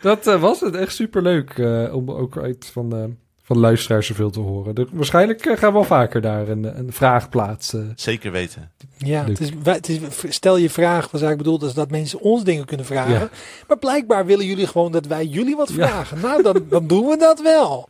[0.01, 0.75] Dat eh, was het.
[0.75, 1.51] Echt superleuk.
[1.59, 3.05] eh om ook uit van, eh
[3.43, 4.75] van luisteraars zoveel te horen.
[4.75, 7.93] Dus waarschijnlijk gaan we wel vaker daar een, een vraag plaatsen.
[7.97, 8.71] Zeker weten.
[8.97, 12.21] Ja, het is, wij- het is, stel je vraag, was eigenlijk bedoeld als dat mensen
[12.21, 13.13] ons dingen kunnen vragen.
[13.13, 13.29] Ja.
[13.69, 15.75] Maar blijkbaar willen jullie gewoon dat wij jullie wat Ja.
[15.75, 16.21] vragen.
[16.21, 17.89] Nou, dan, dan doen we dat wel.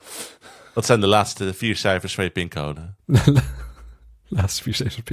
[0.74, 2.94] Wat zijn de laatste vier cijfers van je pincode?
[4.28, 5.08] Laatste vier steeds op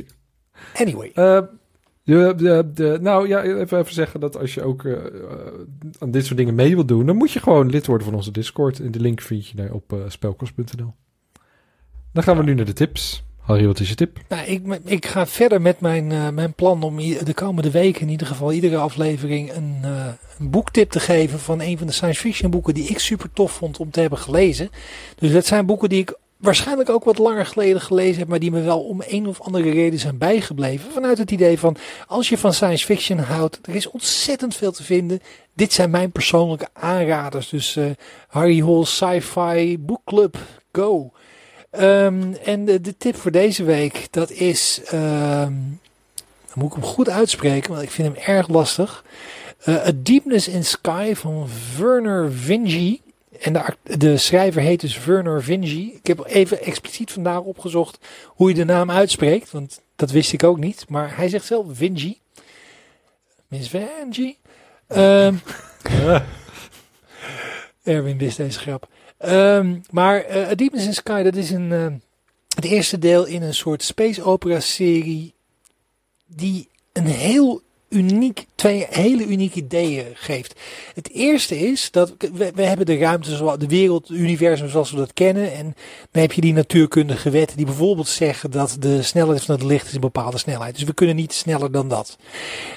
[0.74, 1.12] Anyway.
[1.14, 1.40] Eh,
[2.06, 5.02] de, de, de, nou ja, even, even zeggen dat als je ook eh, eh,
[6.00, 8.32] aan dit soort dingen mee wilt doen, dan moet je gewoon lid worden van onze
[8.32, 8.80] Discord.
[8.80, 10.94] En de link vind je daar op uh, spelkost.nl.
[12.14, 13.24] Dan gaan we nu naar de tips.
[13.40, 14.20] Harry, wat is je tip?
[14.30, 18.10] Nou, ik, ik ga verder met mijn, uh, mijn plan om de komende weken in
[18.10, 20.08] ieder geval iedere aflevering een, uh,
[20.40, 23.52] een boektip te geven van een van de science fiction boeken die ik super tof
[23.52, 24.70] vond om te hebben gelezen.
[25.16, 28.52] Dus dat zijn boeken die ik waarschijnlijk ook wat langer geleden gelezen heb, maar die
[28.52, 30.92] me wel om een of andere reden zijn bijgebleven.
[30.92, 31.78] Vanuit het idee van,
[32.08, 35.20] als je van science fiction houdt, er is ontzettend veel te vinden.
[35.54, 37.50] Dit zijn mijn persoonlijke aanraders.
[37.50, 37.86] Dus uh,
[38.28, 40.38] Harry Hall Sci-Fi Book Club,
[40.72, 41.12] go!
[41.80, 45.80] Um, en de, tip voor deze week, dat is, um,
[46.46, 49.04] dan moet ik hem goed uitspreken, want ik vind hem erg lastig.
[49.66, 53.00] Uh, A Deepness in Sky van Werner Vinge.
[53.42, 55.92] En de, de, schrijver heet dus Werner Vinge.
[55.94, 60.44] Ik heb even expliciet vandaag opgezocht hoe je de naam uitspreekt, want dat wist ik
[60.44, 60.86] ook niet.
[60.90, 62.18] Maar hij zegt zelf Vinge.
[63.48, 64.36] Miss Vinge.
[64.88, 65.42] Um,
[67.84, 68.88] Erwin wist deze grap.
[69.26, 71.88] Um, maar uh, A Deepness in Sky, dat is een, uh,
[72.56, 75.34] het eerste deel in een soort space opera serie
[76.26, 77.62] die een heel
[77.96, 80.60] uniek, twee hele unieke ideeën geeft.
[80.94, 84.98] Het eerste is dat we, hebben de ruimte, zoals de wereld, het universum zoals we
[84.98, 85.54] dat kennen.
[85.54, 85.76] En
[86.12, 89.88] dan heb je die natuurkundige wetten die bijvoorbeeld zeggen dat de snelheid van het licht
[89.88, 90.76] is een bepaalde snelheid.
[90.76, 92.18] Dus we kunnen niet sneller dan dat.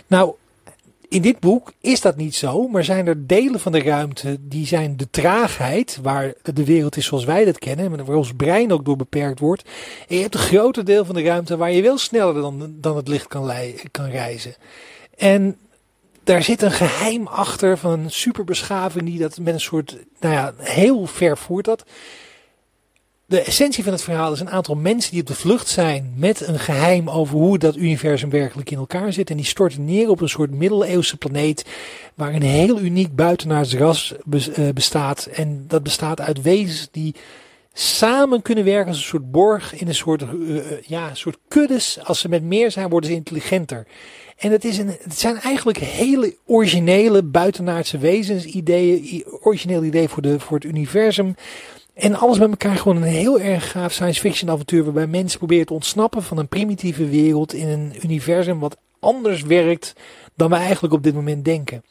[0.06, 0.34] Nou,
[1.08, 4.66] in dit boek is dat niet zo, maar zijn er delen van de ruimte die
[4.66, 8.84] zijn de traagheid, waar de wereld is zoals wij dat kennen, waar ons brein ook
[8.84, 9.62] door beperkt wordt.
[10.08, 12.96] En je hebt een groter deel van de ruimte waar je wel sneller dan, dan
[12.96, 13.52] het licht kan,
[13.90, 14.54] kan reizen.
[15.18, 15.56] En
[16.24, 20.52] daar zit een geheim achter van een superbeschaving die dat met een soort, nou ja,
[20.56, 21.84] heel ver voert dat.
[23.26, 26.46] De essentie van het verhaal is een aantal mensen die op de vlucht zijn met
[26.46, 29.30] een geheim over hoe dat universum werkelijk in elkaar zit.
[29.30, 31.64] En die storten neer op een soort middeleeuwse planeet
[32.14, 34.14] waar een heel uniek buitenaards ras
[34.74, 35.26] bestaat.
[35.26, 37.14] En dat bestaat uit wezens die
[37.80, 41.98] samen kunnen werken als een soort borg in een soort, uh, ja, een soort kuddes.
[42.04, 43.86] Als ze met meer zijn, worden ze intelligenter.
[44.36, 50.22] En het, is een, het zijn eigenlijk hele originele buitenaardse wezens, ideeën, origineel idee voor,
[50.22, 51.34] de, voor het universum.
[51.94, 55.66] En alles bij elkaar gewoon een heel erg gaaf science fiction avontuur waarbij mensen proberen
[55.66, 59.92] te ontsnappen van een primitieve wereld in een universum wat anders werkt
[60.39, 61.84] dan we eigenlijk op dit moment denken.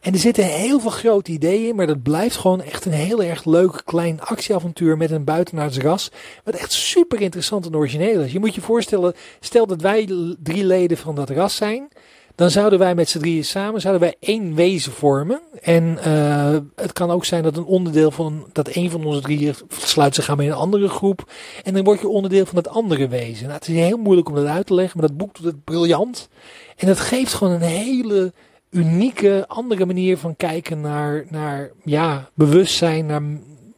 [0.00, 3.22] En er zitten heel veel grote ideeën in, maar dat blijft gewoon echt een heel
[3.22, 6.10] erg leuk klein actieavontuur met een buitenaards ras.
[6.44, 8.32] Wat echt super interessant en origineel is.
[8.32, 10.08] Je moet je voorstellen, stel dat wij
[10.42, 11.88] drie leden van dat ras zijn.
[12.34, 15.40] Dan zouden wij met z'n drieën samen zouden wij één wezen vormen.
[15.60, 19.54] En eh, het kan ook zijn dat een onderdeel van dat een van onze drieën
[19.68, 21.30] sluit zich aan bij een andere groep.
[21.62, 23.42] En dan word je onderdeel van dat andere wezen.
[23.42, 25.64] Nou, het is heel moeilijk om dat uit te leggen, maar dat boek doet het
[25.64, 26.28] briljant.
[26.76, 28.32] En het geeft gewoon een hele
[28.70, 33.06] unieke, andere manier van kijken naar, naar ja, bewustzijn.
[33.06, 33.22] Naar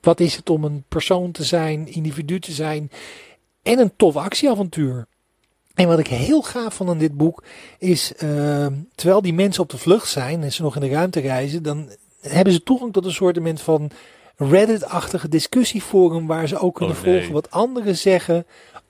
[0.00, 2.90] wat is het om een persoon te zijn, individu te zijn.
[3.62, 5.06] En een tof actieavontuur.
[5.74, 7.42] En wat ik heel gaaf vond aan dit boek
[7.78, 11.20] is, uh, terwijl die mensen op de vlucht zijn en ze nog in de ruimte
[11.20, 13.90] reizen, dan hebben ze toegang tot een soort van
[14.36, 17.14] Reddit-achtige discussieforum waar ze ook kunnen Oh, nee.
[17.14, 18.46] volgen wat anderen zeggen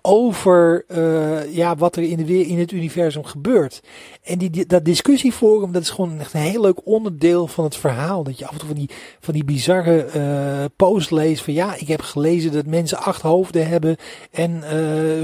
[0.06, 3.80] over eh, ja, wat er in, de, in het universum gebeurt.
[4.22, 7.76] En die, die- dat discussieforum, dat is gewoon echt een heel leuk onderdeel van het
[7.76, 8.22] verhaal.
[8.24, 8.90] Dat je af en toe van die,
[9.20, 13.68] van die bizarre eh post leest van ja, ik heb gelezen dat mensen acht hoofden
[13.68, 13.96] hebben
[14.30, 14.70] en eh,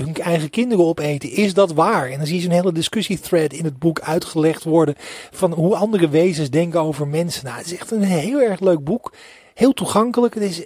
[0.05, 1.31] hun eigen kinderen opeten.
[1.31, 2.11] Is dat waar?
[2.11, 4.95] En dan zie je zo'n hele discussiethread in het boek uitgelegd worden
[5.31, 7.45] van hoe andere wezens denken over mensen.
[7.45, 9.13] Nou, het is echt een heel erg leuk boek.
[9.55, 10.35] Heel toegankelijk.
[10.35, 10.65] Het is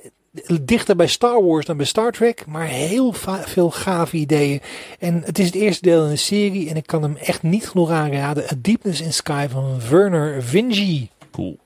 [0.62, 3.12] dichter bij Star Wars dan bij Star Trek, maar heel
[3.44, 4.60] veel gave ideeën.
[4.98, 7.68] En het is het eerste deel in een serie en ik kan hem echt niet
[7.68, 8.44] genoeg aanraden.
[8.44, 11.10] A Deepness in Sky van Werner Vinci.
[11.30, 11.58] Cool.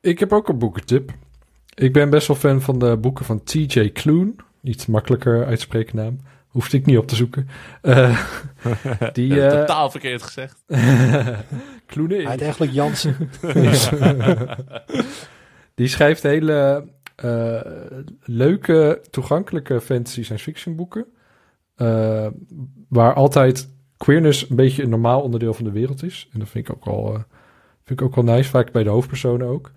[0.00, 1.12] Ik heb ook een boekentip.
[1.74, 3.88] Ik ben best wel fan van de boeken van T.J.
[3.88, 4.36] Kloon.
[4.62, 6.18] Iets makkelijker uitspreken naam.
[6.48, 7.48] Hoefde ik niet op te zoeken.
[7.82, 8.20] Eh,
[9.12, 10.62] die, eh, Totaal verkeerd gezegd.
[11.86, 12.22] Kloenen.
[12.22, 13.16] Hij heet eigenlijk Jansen.
[15.74, 16.88] Die schrijft hele
[17.20, 17.60] eh,
[18.22, 21.06] leuke, toegankelijke fantasy science fiction boeken.
[21.76, 22.26] eh,
[22.88, 26.28] waar altijd queerness een beetje een normaal onderdeel van de wereld is.
[26.32, 27.20] En dat vind ik ook wel, eh,
[27.84, 29.72] vind ik ook wel nice, vaak bij de hoofdpersonen ook.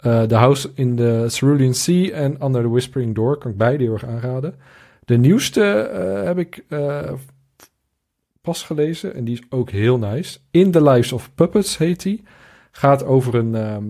[0.00, 3.92] The House in the Cerulean Sea en Under the Whispering Door kan ik beide heel
[3.92, 4.54] erg aanraden.
[5.04, 5.60] De nieuwste
[6.24, 6.64] heb ik
[8.40, 10.38] pas gelezen en die is ook heel nice.
[10.50, 12.22] In the Lives of Puppets heet die.
[12.70, 13.84] Gaat over een, ehm,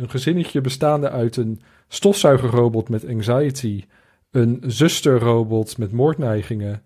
[0.00, 3.84] een gezinnetje bestaande uit een stofzuigerrobot met anxiety,
[4.30, 6.82] een zusterrobot met moordneigingen,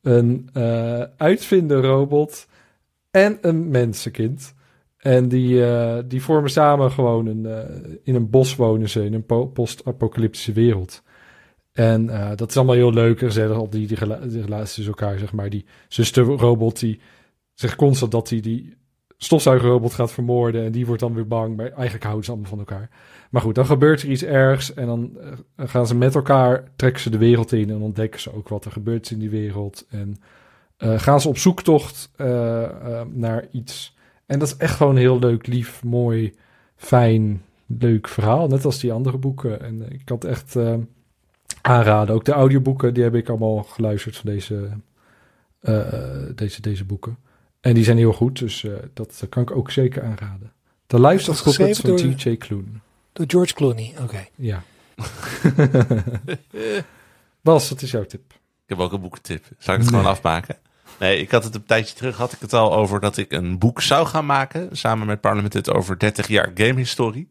[0.00, 2.46] een eh uitvinderrobot
[3.10, 4.54] en een mensenkind.
[4.96, 9.14] En die, eh, die vormen samen gewoon een, eh, in een bos wonen ze in
[9.14, 11.02] een po- post-apocalyptische wereld.
[11.72, 14.94] En dat is allemaal heel leuk en gezellig, al die, die, rela- die relaties tussen
[14.94, 15.50] elkaar, zeg maar.
[15.50, 17.00] Die zusterrobot die
[17.54, 18.76] zegt constant dat hij die
[19.16, 22.58] stofzuigerrobot gaat vermoorden en die wordt dan weer bang, maar eigenlijk houden ze allemaal van
[22.58, 22.90] elkaar.
[23.32, 25.18] Maar goed, dan gebeurt er iets ergs en dan
[25.56, 28.64] eh, gaan ze met elkaar, trekken ze de wereld in en ontdekken ze ook wat
[28.64, 29.86] er gebeurt in die wereld.
[29.88, 30.16] En
[30.76, 33.96] eh, gaan ze op zoektocht eh, naar iets.
[34.26, 36.34] En dat is echt gewoon een heel leuk, lief, mooi,
[36.76, 38.48] fijn, leuk verhaal.
[38.48, 39.60] Net als die andere boeken.
[39.60, 40.56] En ik kan het echt
[41.60, 42.14] aanraden.
[42.14, 44.68] Ook de audioboeken, die heb ik allemaal geluisterd van deze,
[46.34, 47.16] deze, deze boeken.
[47.60, 50.52] En die zijn heel goed, dus dat kan ik ook zeker aanraden.
[50.86, 52.36] Is dat Puppets van T.J.
[52.36, 52.80] Kloon.
[53.12, 53.94] Door George Clooney.
[54.00, 54.26] Oké.
[54.34, 54.62] Ja.
[57.42, 58.32] Bas, wat is jouw tip?
[58.32, 59.44] Ik heb ook een boekentip.
[59.58, 60.56] Zal ik het gewoon afmaken?
[60.98, 63.58] Nee, ik had het een tijdje terug, had ik het al over dat ik een
[63.58, 64.76] boek zou gaan maken.
[64.76, 67.30] Samen met Parliament over 30 jaar gamehistorie.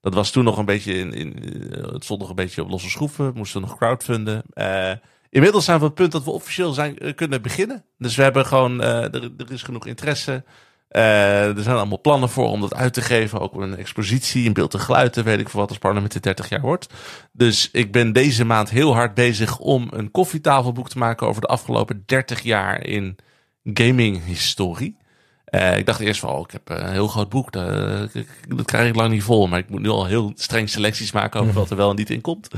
[0.00, 1.34] Dat was toen nog een beetje, in, in,
[1.72, 3.32] eh, het stond nog een beetje op losse schroeven.
[3.32, 4.42] We moesten nog crowdfunden.
[4.52, 4.92] Eh,
[5.30, 7.84] inmiddels zijn we op het punt dat we officieel zijn, eh, kunnen beginnen.
[7.98, 10.44] Dus we hebben gewoon, er is genoeg interesse.
[10.88, 13.40] Eh, er zijn allemaal plannen voor om dat uit te geven.
[13.40, 15.16] Ook een expositie in beeld en geluid.
[15.16, 16.94] en Weet ik voor wat als parlement in 30 jaar wordt.
[17.32, 21.46] Dus ik ben deze maand heel hard bezig om een koffietafelboek te maken over de
[21.46, 23.16] afgelopen 30 jaar in
[23.64, 24.96] gaming-historie.
[25.44, 28.12] Eh, ik dacht eerst van, oh, ik heb een heel groot boek, dat,
[28.48, 29.46] dat krijg ik lang niet vol.
[29.46, 32.10] Maar ik moet nu al heel streng selecties maken over wat er wel en niet
[32.10, 32.48] in komt.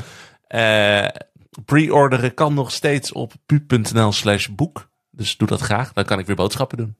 [0.47, 1.07] Eh,
[1.65, 4.89] Pre-orderen kan nog steeds op pu.nl slash boek.
[5.11, 6.97] Dus doe dat graag, dan kan ik weer boodschappen doen.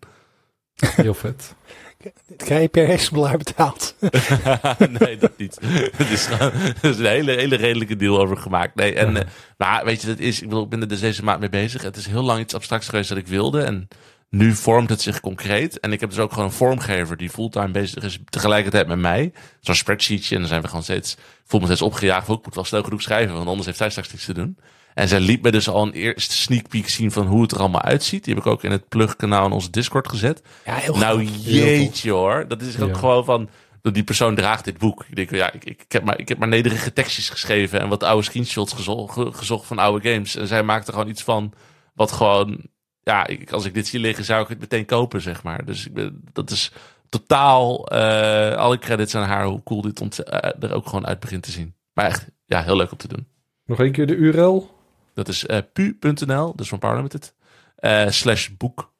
[0.81, 1.55] Heel vet.
[2.37, 3.95] Krijg je per exemplaar betaald.
[4.99, 5.59] nee, dat niet.
[5.97, 8.75] Het is, er is een hele, hele redelijke deal over gemaakt.
[8.75, 9.29] Nee, en eh,
[9.59, 11.83] nou, weet je, dat is, ik, bedoel, ik ben er dus deze maand mee bezig.
[11.83, 13.63] Het is heel lang iets abstracts geweest dat ik wilde.
[13.63, 13.89] En
[14.29, 15.81] nu vormt het zich concreet.
[15.81, 19.33] En ik heb dus ook gewoon een vormgever die fulltime bezig is tegelijkertijd met mij.
[19.61, 20.35] Zo'n spreadsheetje.
[20.35, 22.29] En dan zijn we gewoon steeds, ik voel me steeds opgejaagd.
[22.29, 24.59] Ik moet wel snel genoeg schrijven, want anders heeft zij straks niks te doen.
[24.95, 27.59] En zij liet me dus al een eerste sneak peek zien van hoe het er
[27.59, 28.25] allemaal uitziet.
[28.25, 30.43] Die heb ik ook in het plugkanaal in onze Discord gezet.
[30.65, 31.45] Ja, heel Nou goed.
[31.45, 32.45] jeetje hoor.
[32.49, 32.95] Dat is ook Ja.
[32.99, 33.49] gewoon van...
[33.83, 35.05] dat Die persoon draagt dit boek.
[35.09, 37.81] Ik denk, ja, ik, ik, heb maar, ik heb maar nederige tekstjes geschreven...
[37.81, 40.37] en wat oude screenshots gezocht, ge- gezocht van oude games.
[40.37, 41.53] En zij maakte gewoon iets van...
[41.95, 42.61] wat gewoon...
[43.03, 45.65] Ja, ik, als ik dit zie liggen, zou ik het meteen kopen, zeg maar.
[45.65, 46.73] Dus ik ben, dat is
[47.09, 47.87] totaal...
[47.89, 51.43] eh, alle credits aan haar, hoe cool dit ont, eh, er ook gewoon uit begint
[51.43, 51.75] te zien.
[51.93, 53.27] Maar echt, ja, heel leuk om te doen.
[53.65, 54.79] Nog één keer de URL.
[55.25, 57.35] Dat is eh, pu.nl, dus van Parliamented,
[57.77, 58.93] eh slash boek.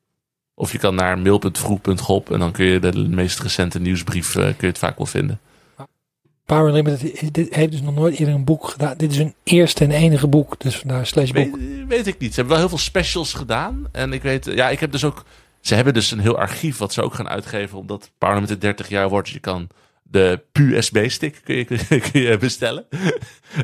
[0.55, 4.55] Of je kan naar mail.vroeg.gop en dan kun je de meest recente nieuwsbrief eh, kun
[4.59, 5.41] je het vaak wel vinden.
[6.45, 8.95] Power Unlimited dit heeft dus nog nooit eerder een boek gedaan.
[8.97, 10.61] Dit is hun eerste en enige boek.
[10.61, 11.57] Dus vandaar slash boek.
[11.57, 12.29] Weet, weet ik niet.
[12.29, 13.87] Ze hebben wel heel veel specials gedaan.
[13.93, 15.25] En ik weet, ja, ik heb dus ook.
[15.61, 17.79] Ze hebben dus een heel archief wat ze ook gaan uitgeven.
[17.79, 19.29] Omdat Parliament 30 jaar wordt.
[19.29, 19.69] Je kan
[20.11, 21.65] de PUSB-stick kun je,
[22.11, 22.87] kun je bestellen.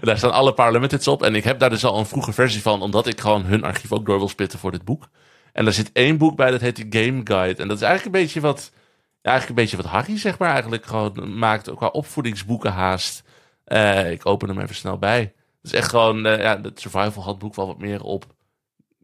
[0.00, 1.22] daar staan alle Parliamenteds op.
[1.22, 2.82] En ik heb daar dus al een vroege versie van.
[2.82, 5.08] Omdat ik gewoon hun archief ook door wil spitten voor dit boek.
[5.52, 7.62] En daar zit één boek bij, dat heet de Game Guide.
[7.62, 8.72] En dat is eigenlijk een beetje wat...
[9.22, 11.74] Eigenlijk een beetje wat Harry, zeg maar, eigenlijk gewoon maakt.
[11.74, 13.22] Qua opvoedingsboeken haast.
[13.64, 15.20] Eh, ik open hem even snel bij.
[15.62, 18.35] Het is echt gewoon, eh, ja, het survival handboek wel wat meer op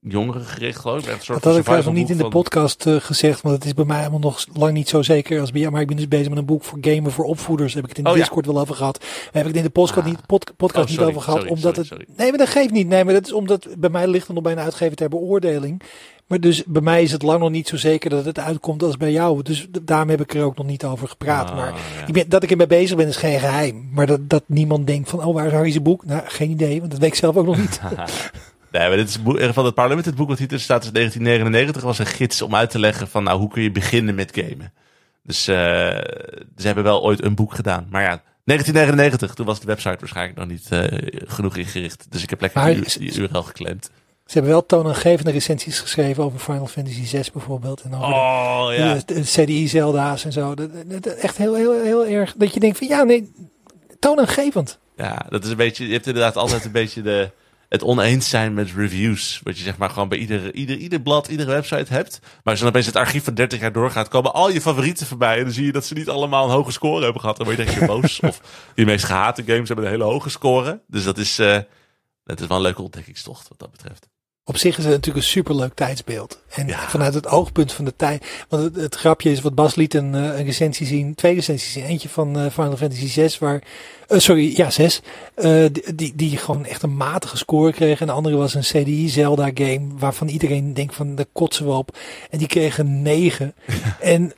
[0.04, 1.06] jongeren gericht, geloof ik.
[1.12, 3.64] Een soort Dat had ik trouwens nog niet in de podcast eh, gezegd, want het
[3.64, 5.72] is bij mij helemaal nog lang niet zo zeker als bij jou.
[5.72, 7.72] Maar ik ben dus bezig met een boek voor gamen voor opvoeders.
[7.72, 8.22] Daar heb ik het in de Oh, ja.
[8.22, 8.98] Discord wel over gehad.
[9.00, 10.04] Daar heb ik het in de podcast, Ah.
[10.04, 11.38] niet, pod- podcast Oh, niet over gehad.
[11.38, 12.16] sorry, omdat sorry, het.
[12.18, 12.86] Nee, maar dat geeft niet.
[12.88, 15.82] Nee, maar dat is omdat bij mij ligt het nog bij een uitgever ter beoordeling.
[16.26, 18.96] Maar dus bij mij is het lang nog niet zo zeker dat het uitkomt als
[18.96, 19.42] bij jou.
[19.42, 21.50] Dus daarom heb ik er ook nog niet over gepraat.
[21.50, 21.66] Ah, maar
[21.98, 22.06] ja.
[22.06, 23.88] ik ben, dat ik ermee bezig ben is geen geheim.
[23.92, 26.04] Maar dat, dat niemand denkt van, oh waar is Harry's boek?
[26.04, 27.80] Nou, geen idee, want dat weet ik zelf ook nog niet.
[28.72, 29.18] Nee, maar dit is
[29.54, 30.06] van het parlement.
[30.06, 31.82] Het boek wat hier tussen staat is 1999.
[31.82, 34.72] was een gids om uit te leggen van nou, hoe kun je beginnen met gamen.
[35.22, 35.54] Dus eh,
[36.56, 37.86] ze hebben wel ooit een boek gedaan.
[37.90, 42.06] Maar ja, 1999, toen was de website waarschijnlijk nog niet eh, genoeg ingericht.
[42.08, 43.90] Dus ik heb lekker Maar die, URL geclaimd.
[44.26, 47.80] Ze hebben wel toonaangevende recensies geschreven over Final Fantasy 6 bijvoorbeeld.
[47.80, 48.94] En over de- Oh ja.
[48.94, 50.54] de, de CDI Zelda's en zo.
[50.54, 52.34] Dat- echt heel, heel, heel erg.
[52.36, 53.32] Dat je denkt van ja, nee,
[53.98, 54.78] toonaangevend.
[54.96, 55.86] Ja, dat is een beetje.
[55.86, 57.30] Je hebt inderdaad altijd een beetje de,
[57.72, 59.40] het oneens zijn met reviews.
[59.42, 62.18] Wat je zeg maar gewoon bij ieder, ieder, ieder blad, iedere website hebt.
[62.20, 65.06] Maar als je dan opeens het archief van 30 jaar doorgaat, komen al je favorieten
[65.06, 65.38] voorbij.
[65.38, 67.36] En dan zie je dat ze niet allemaal een hoge score hebben gehad.
[67.36, 68.20] Dan word je denk je boos.
[68.20, 68.40] of
[68.74, 70.82] die meest gehate games hebben een hele hoge score.
[70.86, 71.58] Dus dat is, eh
[72.24, 74.08] dat is wel een leuke ontdekkingstocht wat dat betreft.
[74.44, 76.42] Op zich is het natuurlijk een superleuk tijdsbeeld.
[76.48, 76.88] En Ja.
[76.88, 78.26] vanuit het oogpunt van de tijd.
[78.48, 81.14] Want het, het grapje is, wat Bas liet een, eh, een recensie zien.
[81.14, 81.84] Twee recensies zien.
[81.84, 83.62] Eentje van eh, Final Fantasy 6 waar...
[84.08, 85.00] eh, sorry, ja 6.
[85.34, 85.64] eh,
[85.94, 88.00] die, die, gewoon echt een matige score kreeg.
[88.00, 89.86] En de andere was een CDI Zelda game.
[89.98, 91.96] Waarvan iedereen denkt van, daar kotsen we op.
[92.30, 93.54] En die kreeg een 9.
[94.00, 94.32] en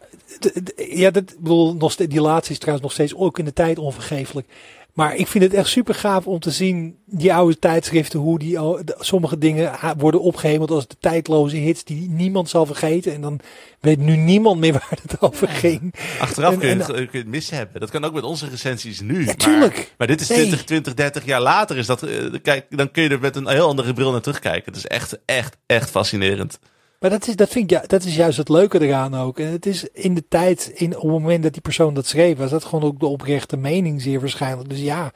[0.76, 3.78] ja, dat, bedoel, nog steeds, die laatste is trouwens nog steeds ook in de tijd
[3.78, 4.46] onvergeeflijk.
[4.92, 8.58] Maar ik vind het echt super gaaf om te zien, die oude tijdschriften, hoe die
[8.98, 13.12] sommige dingen worden opgehemeld als de tijdloze hits die niemand zal vergeten.
[13.14, 13.40] En dan
[13.80, 15.94] weet nu niemand meer waar het over ging.
[16.18, 17.80] Achteraf En- kun, je, en- het- kun je het mis hebben.
[17.80, 19.24] Dat kan ook met onze recensies nu.
[19.24, 19.94] maar, tuurlijk.
[19.98, 20.38] maar dit is Nee.
[20.38, 21.76] 20, 20, 30 jaar later.
[21.76, 24.64] Is dat, eh, kijk, dan kun je er met een heel andere bril naar terugkijken.
[24.72, 26.58] Het is echt, echt, echt fascinerend.
[27.04, 29.38] Maar dat is, dat vind ik, ja, dat is juist het leuke eraan ook.
[29.38, 32.36] En het is in de tijd, in, op het moment dat die persoon dat schreef,
[32.36, 34.68] was dat gewoon ook de oprechte mening zeer waarschijnlijk.
[34.68, 35.12] Dus ja,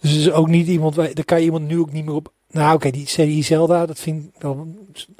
[0.00, 2.32] dus het is ook niet iemand, daar kan je iemand nu ook niet meer op.
[2.50, 4.76] Nou oké, die CDI Zelda, dat vind ik wel,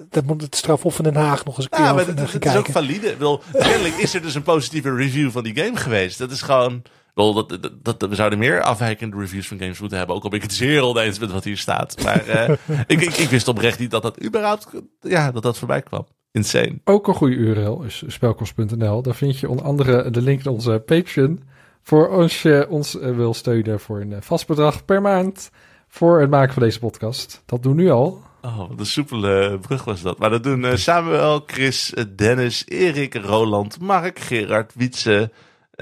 [0.09, 2.45] dat moet het strafhof van Den Haag nog eens een keer Ja, maar gaan het
[2.45, 3.07] is ook valide.
[3.07, 6.19] Ik bedoel, kennelijk is er dus een positieve review van die game geweest.
[6.19, 6.83] Dat is gewoon...
[7.15, 10.17] dat, dat, dat- we zouden meer afwijkende reviews van games moeten hebben.
[10.17, 12.03] Ook al ben ik het zeer oneens met wat hier staat.
[12.05, 12.49] Maar eh,
[12.87, 14.69] ik, ik, ik wist oprecht niet dat dat überhaupt...
[15.01, 16.07] Ja, dat dat voorbij kwam.
[16.31, 16.79] Insane.
[16.85, 19.03] Ook een goede URL is spelkost.nl.
[19.03, 21.43] Daar vind je onder andere de link naar onze Patreon.
[21.83, 25.51] Voor als je ons eh, wil steunen voor een eh, vast bedrag per maand.
[25.89, 27.43] Voor het maken van deze podcast.
[27.47, 28.23] Dat doen we nu al.
[28.43, 30.19] Oh, wat een soepele brug was dat.
[30.19, 35.31] Maar dat doen Samuel, Chris, Dennis, Erik, Roland, Mark, Gerard, Wietse,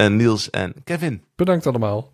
[0.01, 1.23] eh, Niels en Kevin.
[1.37, 2.13] Bedankt allemaal.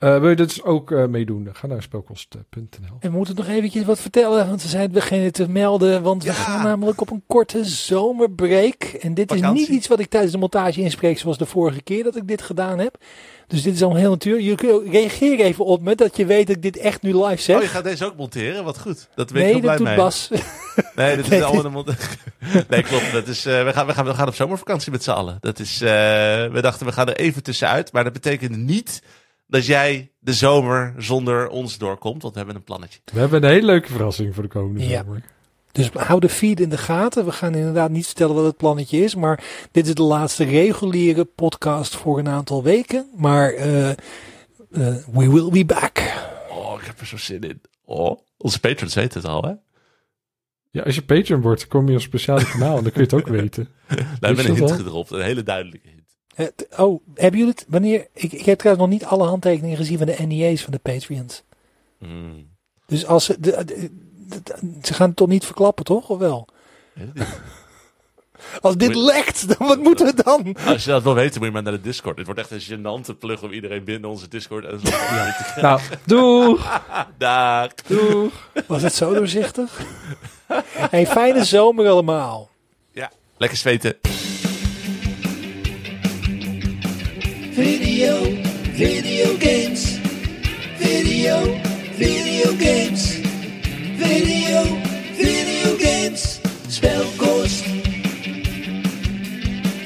[0.00, 1.48] Eh, wil je dit dus ook eh, meedoen?
[1.52, 2.96] Ga naar spelkost.nl.
[3.00, 6.02] En we moeten nog eventjes wat vertellen, want we zijn het beginnen te melden.
[6.02, 6.30] Want Ja.
[6.30, 8.82] we gaan namelijk op een korte zomerbreak.
[8.82, 12.04] En dit is niet iets wat ik tijdens de montage inspreek zoals de vorige keer
[12.04, 12.96] dat ik dit gedaan heb.
[13.46, 14.44] Dus dit is al heel natuurlijk.
[14.44, 17.42] Je kunt reageer even op me, dat je weet dat ik dit echt nu live
[17.42, 17.56] zeg.
[17.56, 18.64] Oh, je gaat deze ook monteren?
[18.64, 19.08] Wat goed.
[19.14, 19.96] Dat ben ik nee, heel blij dat doet mee.
[19.96, 20.28] Bas.
[20.96, 21.84] Nee, dat is Nee, allemaal
[22.68, 23.12] Nee, klopt.
[23.12, 25.38] Dat is, eh, we, gaan, we, gaan, we gaan op zomervakantie met z'n allen.
[25.40, 25.88] Dat is, eh,
[26.46, 27.92] we dachten, we gaan er even tussenuit.
[27.92, 29.02] Maar dat betekent niet
[29.50, 32.22] dat jij de zomer zonder ons doorkomt.
[32.22, 33.00] Want we hebben een plannetje.
[33.12, 35.02] We hebben een hele leuke verrassing voor de komende Ja.
[35.04, 35.22] zomer.
[35.72, 37.24] Dus hou de feed in de gaten.
[37.24, 39.14] We gaan inderdaad niet vertellen wat het plannetje is.
[39.14, 43.10] Maar dit is de laatste reguliere podcast voor een aantal weken.
[43.16, 43.96] Maar eh, eh,
[45.12, 45.98] we will be back.
[46.50, 47.60] Oh, ik heb er zo zin in.
[47.84, 49.52] Oh, onze patrons weten het al, hè?
[50.70, 52.76] Ja, als je Patreon wordt, kom je op een speciaal kanaal.
[52.76, 53.68] en dan kun je het ook weten.
[53.88, 55.10] Daar hebben we Is een dat hint gedropt.
[55.10, 55.88] Een hele duidelijke
[56.40, 57.64] Eh, oh, hebben jullie het?
[57.68, 58.06] Wanneer?
[58.14, 61.42] Ik, ik heb trouwens nog niet alle handtekeningen gezien van de NEA's van de Patreons.
[61.98, 62.48] Hmm.
[62.86, 63.90] Dus als ze, de, de-
[64.28, 66.08] de- ze gaan het toch niet verklappen, toch?
[66.08, 66.48] Of wel?
[68.60, 70.56] Als dit Moet- lekt, dan wat moeten we dan?
[70.66, 72.16] Als je dat wil weten, moet je maar naar de Discord.
[72.16, 74.96] Het wordt echt een gênante plug om iedereen binnen onze Discord en zo.
[75.60, 76.80] Nou, doeg!
[77.18, 77.72] Dag.
[77.74, 78.48] Doeg!
[78.66, 79.80] Was het zo doorzichtig?
[80.90, 82.50] Hey, fijne zomer allemaal.
[82.92, 83.10] Ja.
[83.36, 83.94] Lekker zweten.
[87.60, 88.22] Video,
[88.72, 89.98] video games.
[90.78, 91.60] Video,
[91.92, 93.20] video games.
[93.98, 94.64] Video,
[95.12, 96.40] video games.
[96.68, 97.64] Spelkost.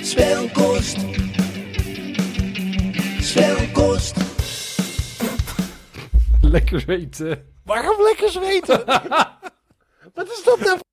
[0.03, 0.99] Spelkost.
[3.21, 4.17] Spelkost.
[6.41, 7.45] Lekker weten.
[7.65, 8.85] Waarom lekker zweten?
[10.15, 10.84] Wat is dat nou